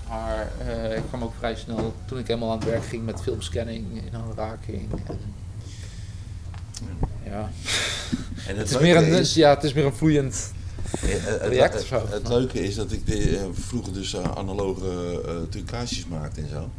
[0.08, 3.22] Maar uh, ik kwam ook vrij snel, toen ik helemaal aan het werk ging met
[3.22, 4.88] filmscanning in aanraking.
[4.90, 5.18] En,
[7.24, 7.50] ja.
[8.48, 10.52] En het, is meer een, is, ja, het is meer een vloeiend
[11.40, 12.06] project het, of zo.
[12.10, 16.48] Het, leuke is dat ik de, uh, vroeger dus uh, analoge uh, trucages maakte en
[16.48, 16.70] zo.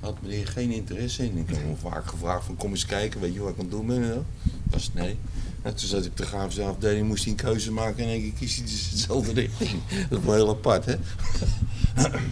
[0.00, 1.36] Had meneer geen interesse in.
[1.36, 3.70] Ik heb hem vaak gevraagd van kom eens kijken, weet je wat ik aan het
[3.70, 4.26] doen ben.
[4.64, 5.18] Dat is nee.
[5.66, 8.34] En toen zat ik op de grafische afdeling, moest hij een keuze maken en ik
[8.38, 9.80] kies hij dus dezelfde richting.
[10.08, 10.94] Dat is wel heel apart, hè?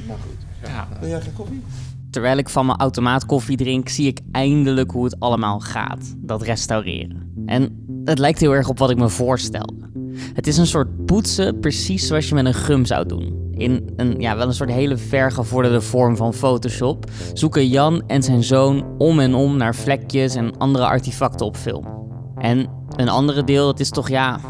[0.09, 0.47] maar goed.
[0.62, 0.88] Ja.
[1.01, 1.62] Wil jij geen koffie?
[2.11, 6.14] Terwijl ik van mijn automaat koffie drink, zie ik eindelijk hoe het allemaal gaat.
[6.16, 7.33] Dat restaureren.
[7.47, 9.90] En het lijkt heel erg op wat ik me voorstelde.
[10.35, 13.53] Het is een soort poetsen, precies zoals je met een gum zou doen.
[13.53, 18.44] In een, ja, wel een soort hele vergevorderde vorm van Photoshop zoeken Jan en zijn
[18.44, 22.03] zoon om en om naar vlekjes en andere artefacten op film.
[22.44, 24.40] En een andere deel, het is toch ja,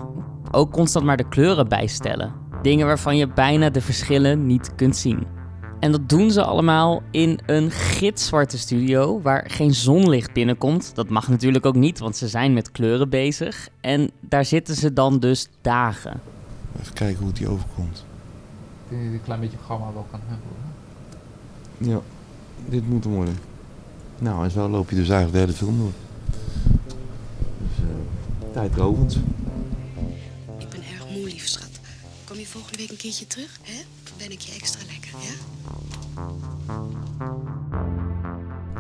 [0.51, 2.33] ook constant maar de kleuren bijstellen.
[2.63, 5.27] Dingen waarvan je bijna de verschillen niet kunt zien.
[5.81, 10.95] En dat doen ze allemaal in een gitzwarte studio waar geen zonlicht binnenkomt.
[10.95, 13.69] Dat mag natuurlijk ook niet, want ze zijn met kleuren bezig.
[13.81, 16.21] En daar zitten ze dan dus dagen.
[16.81, 18.05] Even kijken hoe het die overkomt.
[18.85, 20.49] Ik denk dat je een klein beetje gamma wel kan hebben.
[21.93, 22.01] Ja,
[22.67, 23.39] dit moet hem worden.
[24.19, 25.93] Nou, en zo loop je dus eigenlijk de hele film door.
[27.69, 29.19] Dus uh, tijdrovend.
[30.59, 31.81] Ik ben erg moe, lieve schat.
[32.25, 33.83] Kom je volgende week een keertje terug, hè?
[34.19, 35.63] ben ik je extra lekker, ja?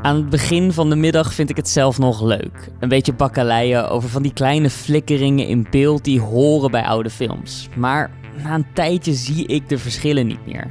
[0.02, 2.70] Aan het begin van de middag vind ik het zelf nog leuk.
[2.80, 7.68] Een beetje bakkeleien over van die kleine flikkeringen in beeld die horen bij oude films.
[7.76, 8.10] Maar
[8.42, 10.70] na een tijdje zie ik de verschillen niet meer.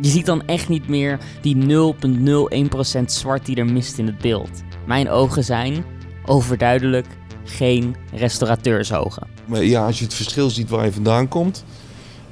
[0.00, 4.62] Je ziet dan echt niet meer die 0,01% zwart die er mist in het beeld.
[4.86, 5.84] Mijn ogen zijn,
[6.26, 7.06] overduidelijk,
[7.46, 9.26] geen restaurateursogen.
[9.44, 11.64] Maar ja, als je het verschil ziet waar je vandaan komt...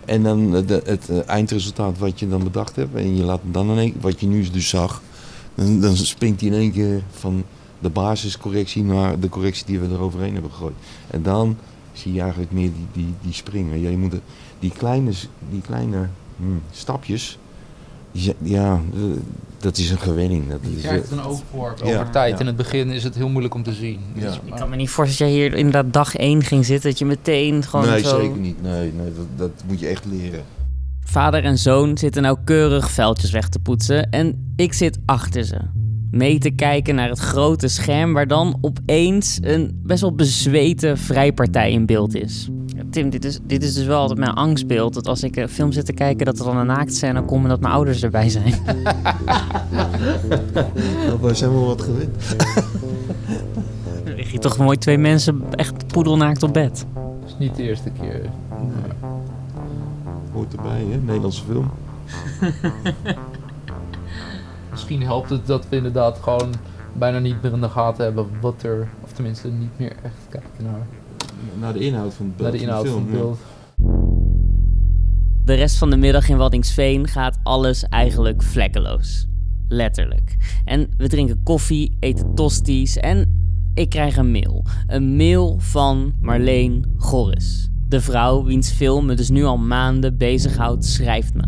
[0.04, 2.94] En dan de, het, het, eindresultaat wat je dan bedacht hebt.
[2.94, 5.02] En je laat dan in één, wat je nu dus zag.
[5.54, 7.44] Dan, dan springt hij in één keer van
[7.78, 10.74] de basiscorrectie naar de correctie die we eroverheen hebben gegooid.
[11.10, 11.56] En dan
[11.92, 13.80] zie je eigenlijk meer die, die, die springen.
[13.80, 14.14] Ja, je moet
[14.58, 15.12] die kleine,
[15.50, 17.38] die kleine hmm, stapjes.
[18.42, 18.80] Ja,
[19.58, 20.50] dat is een gewenning.
[20.50, 22.32] Dat je is, krijgt een oog voor over ja, tijd.
[22.32, 22.40] Ja.
[22.40, 24.00] In het begin is het heel moeilijk om te zien.
[24.14, 24.20] Ja.
[24.20, 26.90] Dus, ik kan me niet voorstellen dat je hier inderdaad dag 1 ging zitten.
[26.90, 28.20] Dat je meteen gewoon nee, zo...
[28.20, 28.62] zeker niet.
[28.62, 30.44] Nee, nee dat, dat moet je echt leren.
[31.00, 35.56] Vader en zoon zitten nauwkeurig vuiltjes weg te poetsen en ik zit achter ze.
[36.10, 41.72] Mee te kijken naar het grote scherm waar dan opeens een best wel bezweten vrijpartij
[41.72, 42.48] in beeld is.
[42.90, 44.94] Tim, dit is, dit is dus wel altijd mijn angstbeeld.
[44.94, 47.48] Dat als ik een film zit te kijken, dat er dan een naaktscène komt en
[47.48, 48.54] dat mijn ouders erbij zijn.
[51.06, 52.36] Nou, wij zijn wel wat gewend.
[54.04, 56.86] Dan lig je toch mooi twee mensen echt poedelnaakt op bed.
[56.94, 58.20] Dat is niet de eerste keer.
[60.32, 60.96] Hoort erbij, hè?
[60.96, 61.70] Nederlandse film.
[64.74, 66.54] Misschien helpt het dat we inderdaad gewoon
[66.92, 70.64] bijna niet meer in de gaten hebben wat er, of tenminste niet meer echt kijken
[70.64, 70.86] naar.
[71.60, 72.50] Naar de inhoud van het beeld.
[72.50, 73.38] Naar de inhoud van van de het film, beeld.
[75.44, 79.26] De rest van de middag in Waddingsveen gaat alles eigenlijk vlekkeloos.
[79.68, 80.36] Letterlijk.
[80.64, 84.64] En we drinken koffie, eten tosties en ik krijg een mail.
[84.86, 87.68] Een mail van Marleen Gorris.
[87.88, 91.44] De vrouw wiens film me dus nu al maanden bezighoudt, schrijft me.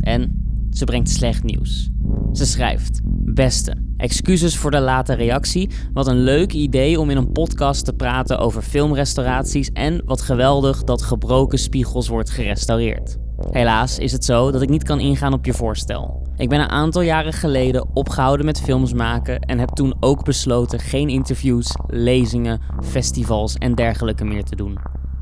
[0.00, 1.90] En ze brengt slecht nieuws.
[2.32, 5.70] Ze schrijft: Beste, excuses voor de late reactie.
[5.92, 10.84] Wat een leuk idee om in een podcast te praten over filmrestauraties en wat geweldig
[10.84, 13.16] dat gebroken spiegels wordt gerestaureerd.
[13.50, 16.26] Helaas is het zo dat ik niet kan ingaan op je voorstel.
[16.36, 20.78] Ik ben een aantal jaren geleden opgehouden met films maken en heb toen ook besloten
[20.78, 24.78] geen interviews, lezingen, festivals en dergelijke meer te doen.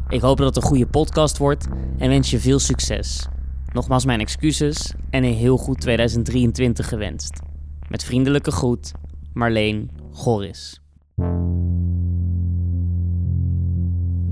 [0.09, 1.66] Ik hoop dat het een goede podcast wordt
[1.99, 3.27] en wens je veel succes.
[3.77, 7.41] Nogmaals mijn excuses en een heel goed 2023 gewenst.
[7.89, 8.93] Met vriendelijke groet,
[9.33, 10.81] Marleen Goris.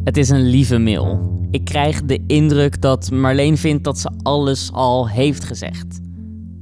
[0.05, 1.39] Het is een lieve mail.
[1.51, 6.01] Ik krijg de indruk dat Marleen vindt dat ze alles al heeft gezegd.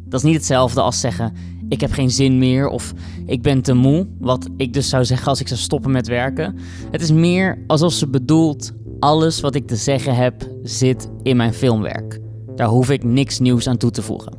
[0.05, 1.33] Dat is niet hetzelfde als zeggen:
[1.69, 2.93] ik heb geen zin meer of
[3.27, 6.57] ik ben te moe, wat ik dus zou zeggen als ik zou stoppen met werken.
[6.91, 11.55] Het is meer alsof ze bedoelt: alles wat ik te zeggen heb zit in mijn
[11.55, 12.22] filmwerk.
[12.63, 14.33] Daar hoef ik niks nieuws aan toe te voegen.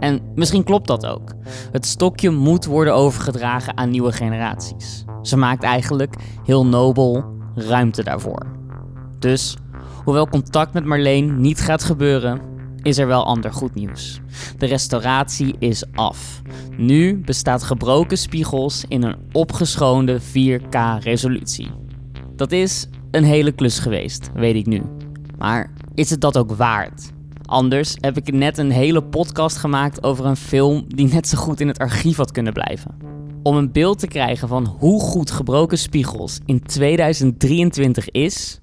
[0.00, 1.34] En misschien klopt dat ook.
[1.72, 5.04] Het stokje moet worden overgedragen aan nieuwe generaties.
[5.22, 8.46] Ze maakt eigenlijk heel nobel ruimte daarvoor.
[9.18, 9.56] Dus,
[10.04, 12.40] hoewel contact met Marleen niet gaat gebeuren,
[12.82, 14.20] is er wel ander goed nieuws.
[14.58, 16.42] De restauratie is af.
[16.76, 21.70] Nu bestaat gebroken spiegels in een opgeschoonde 4K-resolutie.
[22.36, 24.82] Dat is een hele klus geweest, weet ik nu.
[25.38, 27.14] Maar is het dat ook waard?
[27.46, 31.60] Anders heb ik net een hele podcast gemaakt over een film die net zo goed
[31.60, 32.94] in het archief had kunnen blijven.
[33.42, 38.60] Om een beeld te krijgen van hoe goed gebroken spiegels in 2023 is,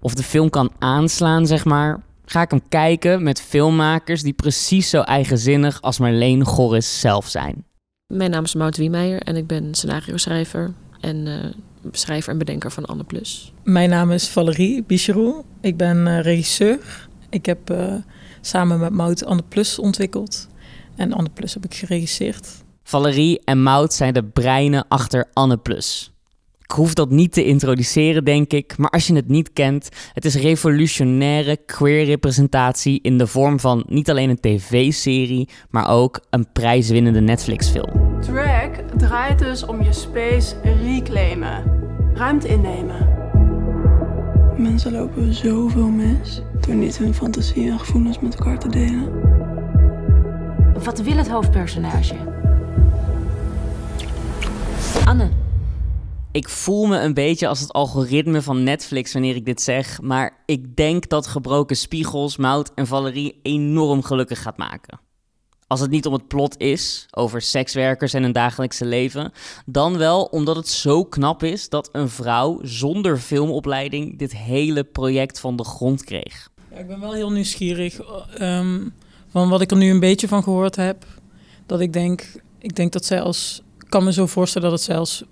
[0.00, 4.90] of de film kan aanslaan, zeg maar, ga ik hem kijken met filmmakers die precies
[4.90, 7.64] zo eigenzinnig als Marleen Gorris zelf zijn.
[8.06, 11.50] Mijn naam is Maud Wiemeijer en ik ben scenario-schrijver en eh,
[11.92, 13.52] schrijver en bedenker van Anne Plus.
[13.62, 15.42] Mijn naam is Valerie Bicherou.
[15.60, 17.05] Ik ben eh, regisseur.
[17.36, 17.94] Ik heb eh,
[18.40, 20.48] samen met Maud Anne Plus ontwikkeld.
[20.94, 22.48] En Anne Plus heb ik geregisseerd.
[22.82, 26.12] Valerie en Maud zijn de breinen achter Anne Plus.
[26.62, 30.24] Ik hoef dat niet te introduceren, denk ik, maar als je het niet kent, het
[30.24, 36.52] is revolutionaire queer representatie in de vorm van niet alleen een tv-serie, maar ook een
[36.52, 38.20] prijswinnende Netflix-film.
[38.20, 41.62] Drag draait dus om je space reclaimen,
[42.14, 43.16] ruimte innemen.
[44.56, 49.12] Mensen lopen zoveel mis door niet hun fantasie en gevoelens met elkaar te delen.
[50.84, 52.14] Wat wil het hoofdpersonage?
[55.04, 55.30] Anne.
[56.32, 60.42] Ik voel me een beetje als het algoritme van Netflix wanneer ik dit zeg, maar
[60.46, 65.00] ik denk dat gebroken spiegels Mout en Valerie enorm gelukkig gaat maken.
[65.66, 69.32] Als het niet om het plot is, over sekswerkers en hun dagelijkse leven,
[69.66, 75.40] dan wel omdat het zo knap is dat een vrouw zonder filmopleiding dit hele project
[75.40, 76.50] van de grond kreeg.
[76.78, 78.00] Ik ben wel heel nieuwsgierig
[78.40, 78.92] um,
[79.28, 81.06] van wat ik er nu een beetje van gehoord heb.
[81.66, 84.88] Dat ik denk, ik denk dat zij als ik kan me zo voorstellen dat het
[84.88, 85.24] zelfs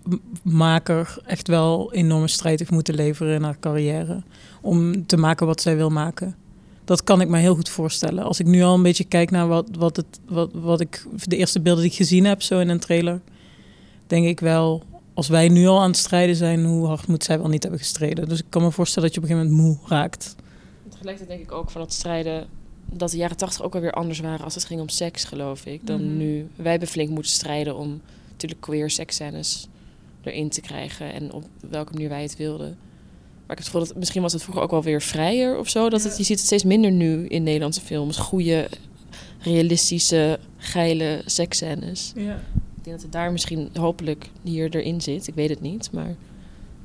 [0.43, 4.23] maker echt wel enorme strijd heeft moeten leveren in haar carrière.
[4.61, 6.37] Om te maken wat zij wil maken.
[6.85, 8.25] Dat kan ik me heel goed voorstellen.
[8.25, 11.37] Als ik nu al een beetje kijk naar wat, wat, het, wat, wat ik, de
[11.37, 13.21] eerste beelden die ik gezien heb, zo in een trailer.
[14.07, 14.83] Denk ik wel,
[15.15, 17.81] als wij nu al aan het strijden zijn, hoe hard moet zij wel niet hebben
[17.81, 18.29] gestreden.
[18.29, 20.35] Dus ik kan me voorstellen dat je op een gegeven moment moe raakt.
[21.05, 22.47] Tegelijkertijd denk ik ook van het strijden
[22.93, 25.87] dat de jaren tachtig ook alweer anders waren als het ging om seks, geloof ik,
[25.87, 26.17] dan Mhm.
[26.17, 26.49] nu.
[26.57, 28.01] Wij hebben flink moeten strijden om
[28.31, 29.69] natuurlijk queer seksscènes
[30.23, 32.67] erin te krijgen en op welke manier wij het wilden.
[32.69, 32.77] Maar
[33.43, 35.89] ik heb het gevoel dat misschien was het vroeger ook wel weer vrijer of zo.
[35.91, 38.17] Dat het, je ziet het steeds minder nu in Nederlandse films.
[38.17, 38.69] Goede,
[39.41, 42.13] realistische, geile seksscènes.
[42.17, 42.35] Ja.
[42.77, 45.27] Ik denk dat het daar misschien hopelijk hier erin zit.
[45.27, 46.15] Ik weet het niet, maar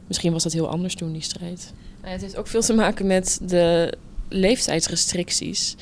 [0.08, 1.74] misschien was dat heel anders toen, die strijd.
[2.02, 3.94] Nou, het heeft ook veel te maken met de
[4.30, 5.76] leeftijdsrestricties.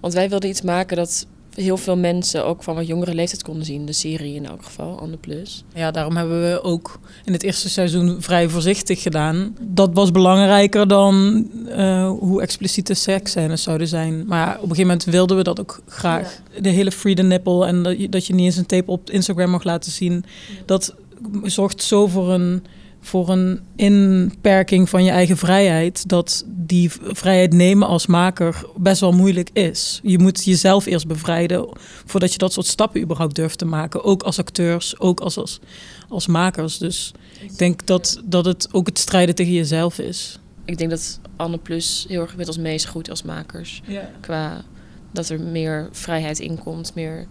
[0.00, 3.64] Want wij wilden iets maken dat heel veel mensen ook van wat jongere leeftijd konden
[3.64, 3.86] zien.
[3.86, 5.64] De serie in elk geval, Anne Plus.
[5.74, 9.56] Ja, daarom hebben we ook in het eerste seizoen vrij voorzichtig gedaan.
[9.60, 14.24] Dat was belangrijker dan uh, hoe expliciete seksscènes zouden zijn.
[14.26, 16.40] Maar op een gegeven moment wilden we dat ook graag.
[16.60, 19.10] De hele free the nipple en dat je, dat je niet eens een tape op
[19.10, 20.24] Instagram mag laten zien.
[20.66, 20.94] Dat
[21.42, 22.64] zorgt zo voor een
[23.00, 29.12] voor een inperking van je eigen vrijheid, dat die vrijheid nemen als maker best wel
[29.12, 30.00] moeilijk is.
[30.02, 31.68] Je moet jezelf eerst bevrijden
[32.04, 34.04] voordat je dat soort stappen überhaupt durft te maken.
[34.04, 35.60] Ook als acteurs, ook als, als,
[36.08, 36.78] als makers.
[36.78, 40.38] Dus ik denk dat, dat het ook het strijden tegen jezelf is.
[40.64, 43.82] Ik denk dat Anne Plus heel erg met als meest goed als makers.
[43.86, 44.10] Ja.
[44.20, 44.64] Qua
[45.10, 47.26] dat er meer vrijheid inkomt, meer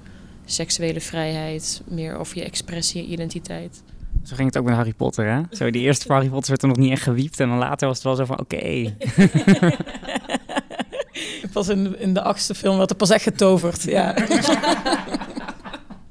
[0.46, 3.84] seksuele vrijheid, meer over je expressie, je identiteit.
[4.28, 5.42] Zo ging het ook met Harry Potter, hè?
[5.52, 7.40] Zo, die eerste Harry Potter werd er nog niet echt gewiept.
[7.40, 8.96] En dan later was het wel zo van, oké.
[11.54, 14.10] pas in, in de achtste film werd er pas echt getoverd, ja.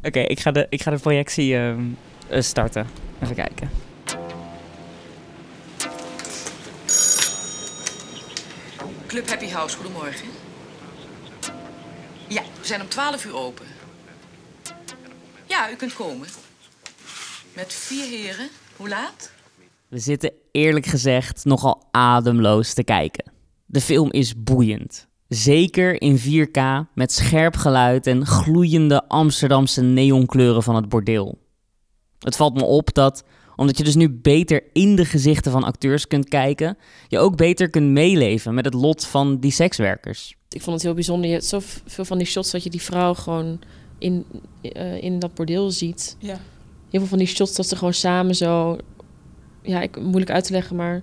[0.08, 1.74] oké, ik, ga de, ik ga de projectie uh,
[2.30, 2.86] starten.
[3.22, 3.70] Even kijken.
[9.06, 10.28] Club Happy House, goedemorgen.
[12.28, 13.66] Ja, we zijn om 12 uur open.
[15.46, 16.45] Ja, u kunt komen.
[17.56, 18.48] Met vier heren.
[18.76, 19.32] Hoe laat?
[19.88, 23.32] We zitten eerlijk gezegd nogal ademloos te kijken.
[23.66, 25.08] De film is boeiend.
[25.28, 26.60] Zeker in 4K
[26.94, 31.38] met scherp geluid en gloeiende Amsterdamse neonkleuren van het bordeel.
[32.18, 36.06] Het valt me op dat, omdat je dus nu beter in de gezichten van acteurs
[36.06, 36.78] kunt kijken,
[37.08, 40.36] je ook beter kunt meeleven met het lot van die sekswerkers.
[40.48, 41.26] Ik vond het heel bijzonder.
[41.26, 43.60] Je hebt zoveel van die shots dat je die vrouw gewoon
[43.98, 44.24] in,
[44.62, 46.16] uh, in dat bordeel ziet.
[46.18, 46.40] Ja
[46.90, 48.78] heel veel van die shots dat ze gewoon samen zo...
[49.62, 51.02] Ja, ik, moeilijk uit te leggen, maar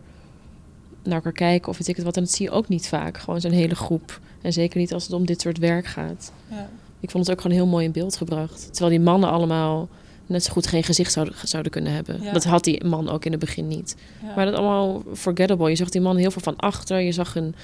[1.04, 2.18] naar elkaar kijken of weet ik het wat.
[2.18, 3.18] En dat zie je ook niet vaak.
[3.18, 4.20] Gewoon zo'n hele groep.
[4.42, 6.32] En zeker niet als het om dit soort werk gaat.
[6.50, 6.70] Ja.
[7.00, 8.68] Ik vond het ook gewoon heel mooi in beeld gebracht.
[8.72, 9.90] Terwijl die mannen allemaal
[10.26, 12.34] net zo goed geen gezicht zouden, zouden kunnen hebben.
[12.34, 13.96] Dat had die man ook in het begin niet.
[14.36, 15.70] Maar dat allemaal forgettable.
[15.70, 17.00] Je zag die man heel veel van achter.
[17.00, 17.56] Je zag een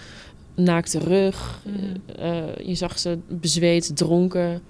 [0.55, 1.61] naakte rug.
[1.65, 2.19] Mhm.
[2.19, 4.61] Eh, je zag ze bezweet, dronken.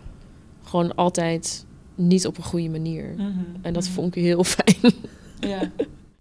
[0.64, 1.66] Gewoon altijd
[2.00, 3.14] niet op een goede manier.
[3.18, 3.30] Mhm.
[3.62, 3.92] En dat Mhm.
[3.94, 4.94] vond ik heel fijn.
[5.40, 5.72] Ja.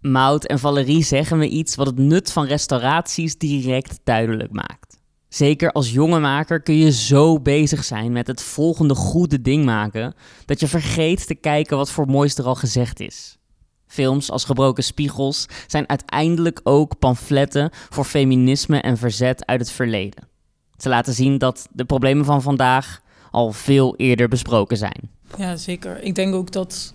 [0.01, 4.97] Mout en Valerie zeggen me iets wat het nut van restauraties direct duidelijk maakt.
[5.29, 10.14] Zeker als jonge maker kun je zo bezig zijn met het volgende goede ding maken
[10.45, 13.39] dat je vergeet te kijken wat voor moois er al gezegd is.
[13.87, 20.29] Films als Gebroken Spiegels zijn uiteindelijk ook pamfletten voor feminisme en verzet uit het verleden.
[20.76, 23.01] Ze laten zien dat de problemen van vandaag
[23.31, 25.11] al veel eerder besproken zijn.
[25.37, 26.03] Ja, zeker.
[26.03, 26.95] Ik denk ook dat,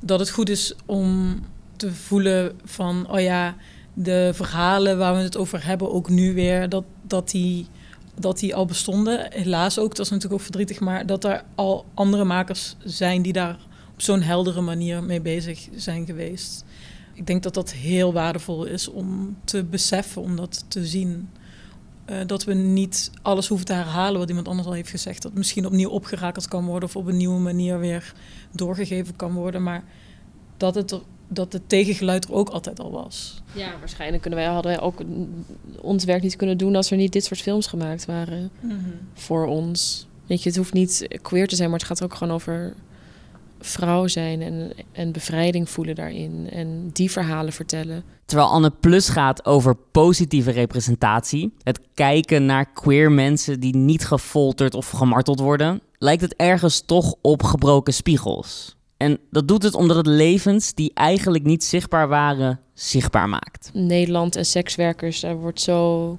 [0.00, 1.40] dat het goed is om
[1.76, 3.56] te voelen van, oh ja,
[3.94, 7.66] de verhalen waar we het over hebben, ook nu weer, dat, dat, die,
[8.14, 9.26] dat die al bestonden.
[9.30, 13.32] Helaas ook, dat is natuurlijk ook verdrietig, maar dat er al andere makers zijn die
[13.32, 13.58] daar
[13.92, 16.64] op zo'n heldere manier mee bezig zijn geweest.
[17.14, 21.28] Ik denk dat dat heel waardevol is om te beseffen, om dat te zien.
[22.10, 25.22] Uh, dat we niet alles hoeven te herhalen wat iemand anders al heeft gezegd.
[25.22, 28.14] Dat misschien opnieuw opgerakeld kan worden of op een nieuwe manier weer
[28.52, 29.62] doorgegeven kan worden.
[29.62, 29.84] Maar
[30.56, 33.42] dat het, er, dat het tegengeluid er ook altijd al was.
[33.52, 35.00] Ja, waarschijnlijk kunnen wij, hadden wij ook
[35.80, 38.98] ons werk niet kunnen doen als er niet dit soort films gemaakt waren mm -hmm.
[39.14, 40.06] voor ons.
[40.26, 42.74] Weet je, het hoeft niet queer te zijn, maar het gaat ook gewoon over
[43.64, 46.48] vrouw zijn en, en bevrijding voelen daarin.
[46.50, 48.04] En die verhalen vertellen.
[48.24, 54.74] Terwijl Anne Plus gaat over positieve representatie, het kijken naar queer mensen die niet gefolterd
[54.74, 58.76] of gemarteld worden, lijkt het ergens toch op gebroken spiegels.
[58.96, 63.70] En dat doet het omdat het levens die eigenlijk niet zichtbaar waren, zichtbaar maakt.
[63.72, 66.18] Nederland en sekswerkers, daar wordt zo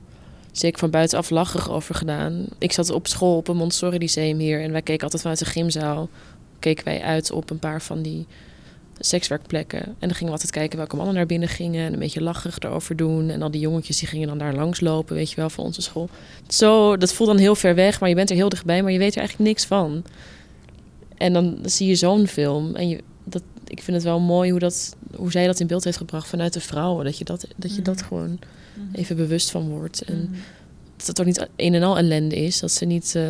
[0.51, 2.45] zeker van buitenaf lachig over gedaan.
[2.57, 5.45] Ik zat op school op een Montessori Lyceum hier en wij keken altijd vanuit de
[5.45, 6.09] gymzaal
[6.65, 8.25] keken wij uit op een paar van die
[8.99, 9.79] sekswerkplekken.
[9.79, 11.85] En dan gingen we altijd kijken welke mannen naar binnen gingen.
[11.85, 13.29] En een beetje lachig erover doen.
[13.29, 15.81] En al die jongetjes die gingen dan daar langs lopen, weet je wel, van onze
[15.81, 16.09] school.
[16.47, 18.97] Zo, dat voelt dan heel ver weg, maar je bent er heel dichtbij, maar je
[18.97, 20.03] weet er eigenlijk niks van.
[21.17, 22.75] En dan zie je zo'n film.
[22.75, 25.83] En je, dat, ik vind het wel mooi hoe, dat, hoe zij dat in beeld
[25.83, 27.05] heeft gebracht vanuit de vrouwen.
[27.05, 28.39] Dat je dat, dat, je dat gewoon
[28.91, 30.01] even bewust van wordt.
[30.01, 30.35] En
[30.97, 32.59] dat het ook niet een en al ellende is.
[32.59, 33.23] Dat ze niet uh,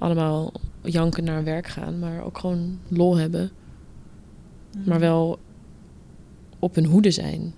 [0.00, 3.50] allemaal janken naar werk gaan, maar ook gewoon lol hebben.
[4.84, 5.38] Maar wel
[6.58, 7.54] op hun hoede zijn.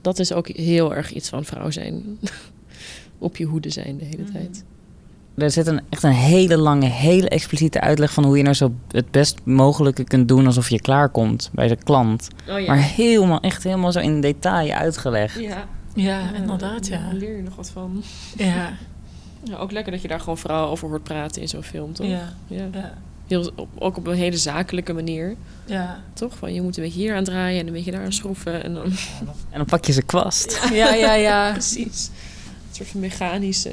[0.00, 2.18] Dat is ook heel erg iets van vrouw zijn.
[3.18, 4.64] op je hoede zijn de hele tijd.
[5.36, 8.74] Er zit een, echt een hele lange, hele expliciete uitleg van hoe je nou zo
[8.90, 12.28] het best mogelijke kunt doen alsof je klaarkomt bij de klant.
[12.48, 12.66] Oh ja.
[12.66, 15.40] Maar helemaal, echt helemaal zo in detail uitgelegd.
[15.40, 16.98] Ja, ja inderdaad, ja.
[16.98, 18.02] Daar leer je nog wat van.
[18.36, 18.72] Ja.
[19.46, 22.06] Ja, ook lekker dat je daar gewoon vooral over hoort praten in zo'n film, toch?
[22.06, 22.68] Ja, ja.
[22.72, 22.94] ja.
[23.26, 25.36] Heel, op- ook op een hele zakelijke manier.
[25.64, 26.02] Ja.
[26.12, 26.36] Toch?
[26.36, 28.62] Van je moet een beetje hier aan draaien en een beetje daar aan schroeven.
[28.62, 28.84] En dan...
[29.50, 30.60] En dan pak je ze kwast.
[30.72, 31.50] Ja, ja, ja.
[31.52, 32.10] Precies.
[32.68, 33.72] Een soort van mechanische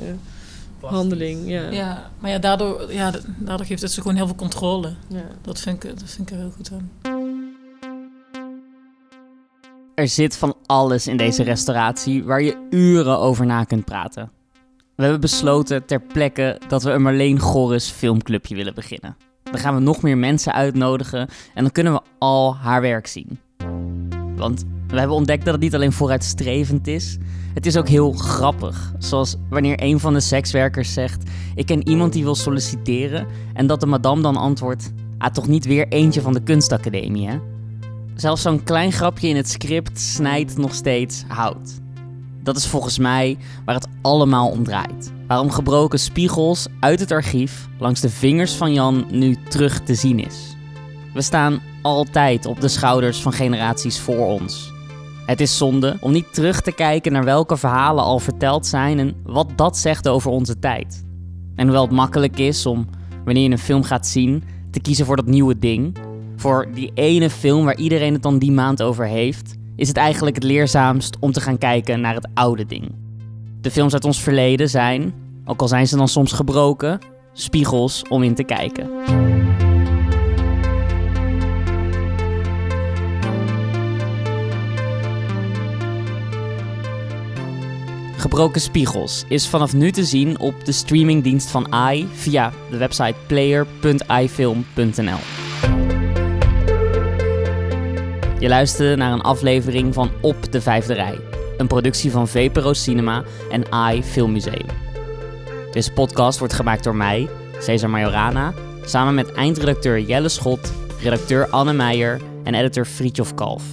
[0.82, 1.50] handeling.
[1.50, 1.70] Ja.
[1.70, 4.94] Ja, maar ja, daardoor, ja, daardoor geeft het ze gewoon heel veel controle.
[5.08, 5.24] Ja.
[5.42, 6.92] Dat, vind ik, dat vind ik er heel goed aan.
[9.96, 14.32] Er zit van alles in deze restauratie waar je uren over na kunt praten.
[14.96, 19.18] We hebben besloten ter plekke dat we een Marleen Gorris filmclubje willen beginnen.
[19.44, 23.40] Dan gaan we nog meer mensen uitnodigen en dan kunnen we al haar werk zien.
[24.36, 27.18] Want we hebben ontdekt dat het niet alleen vooruitstrevend is,
[27.54, 28.94] het is ook heel grappig.
[28.98, 33.28] Zoals wanneer een van de sekswerkers zegt: Ik ken iemand die wil solliciteren.
[33.54, 37.38] En dat de madame dan antwoordt: Ah, toch niet weer eentje van de kunstacademie, hè?
[38.16, 41.82] Zelfs zo'n klein grapje in het script snijdt nog steeds hout.
[42.44, 45.14] Dat is volgens mij waar het allemaal om draait.
[45.28, 50.20] Waarom gebroken spiegels uit het archief langs de vingers van Jan nu terug te zien
[50.20, 50.56] is.
[51.14, 54.72] We staan altijd op de schouders van generaties voor ons.
[55.26, 59.16] Het is zonde om niet terug te kijken naar welke verhalen al verteld zijn en
[59.24, 61.04] wat dat zegt over onze tijd.
[61.56, 62.88] En hoewel het makkelijk is om,
[63.26, 65.98] wanneer je een film gaat zien, te kiezen voor dat nieuwe ding,
[66.36, 70.36] voor die ene film waar iedereen het dan die maand over heeft, is het eigenlijk
[70.36, 72.96] het leerzaamst om te gaan kijken naar het oude ding.
[73.62, 75.14] De films uit ons verleden zijn,
[75.46, 77.00] ook al zijn ze dan soms gebroken,
[77.34, 78.90] spiegels om in te kijken.
[88.18, 93.16] Gebroken Spiegels is vanaf nu te zien op de streamingdienst van i via de website
[93.28, 95.20] player.ifilm.nl.
[98.44, 101.20] Je luisterde naar een aflevering van Op de Vijfde Rij,
[101.58, 103.64] een productie van VPRO Cinema en
[103.94, 104.66] i Filmmuseum.
[105.72, 107.30] Deze podcast wordt gemaakt door mij,
[107.60, 108.54] Cesar Majorana,
[108.86, 113.64] samen met eindredacteur Jelle Schot, redacteur Anne Meijer en editor Friedjof Kalf.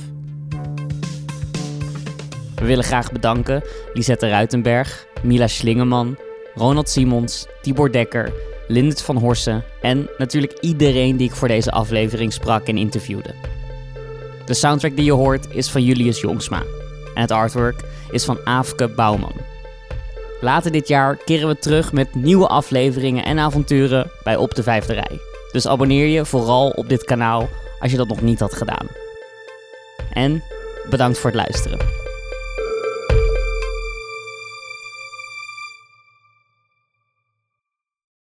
[2.55, 3.63] We willen graag bedanken
[3.93, 6.19] Lisette Ruitenberg, Mila Slingeman,
[6.55, 8.33] Ronald Simons, Tibor Dekker,
[8.69, 13.35] Lindert van Horsen en natuurlijk iedereen die ik voor deze aflevering sprak en interviewde.
[14.51, 16.63] De soundtrack die je hoort is van Julius Jongsma
[17.15, 19.33] en het artwork is van Aafke Bouwman.
[20.41, 24.93] Later dit jaar keren we terug met nieuwe afleveringen en avonturen bij Op de Vijfde
[24.93, 25.21] Rij.
[25.53, 27.49] Dus abonneer je vooral op dit kanaal
[27.81, 28.87] als je dat nog niet had gedaan.
[30.13, 30.43] En
[30.89, 32.00] bedankt voor het luisteren.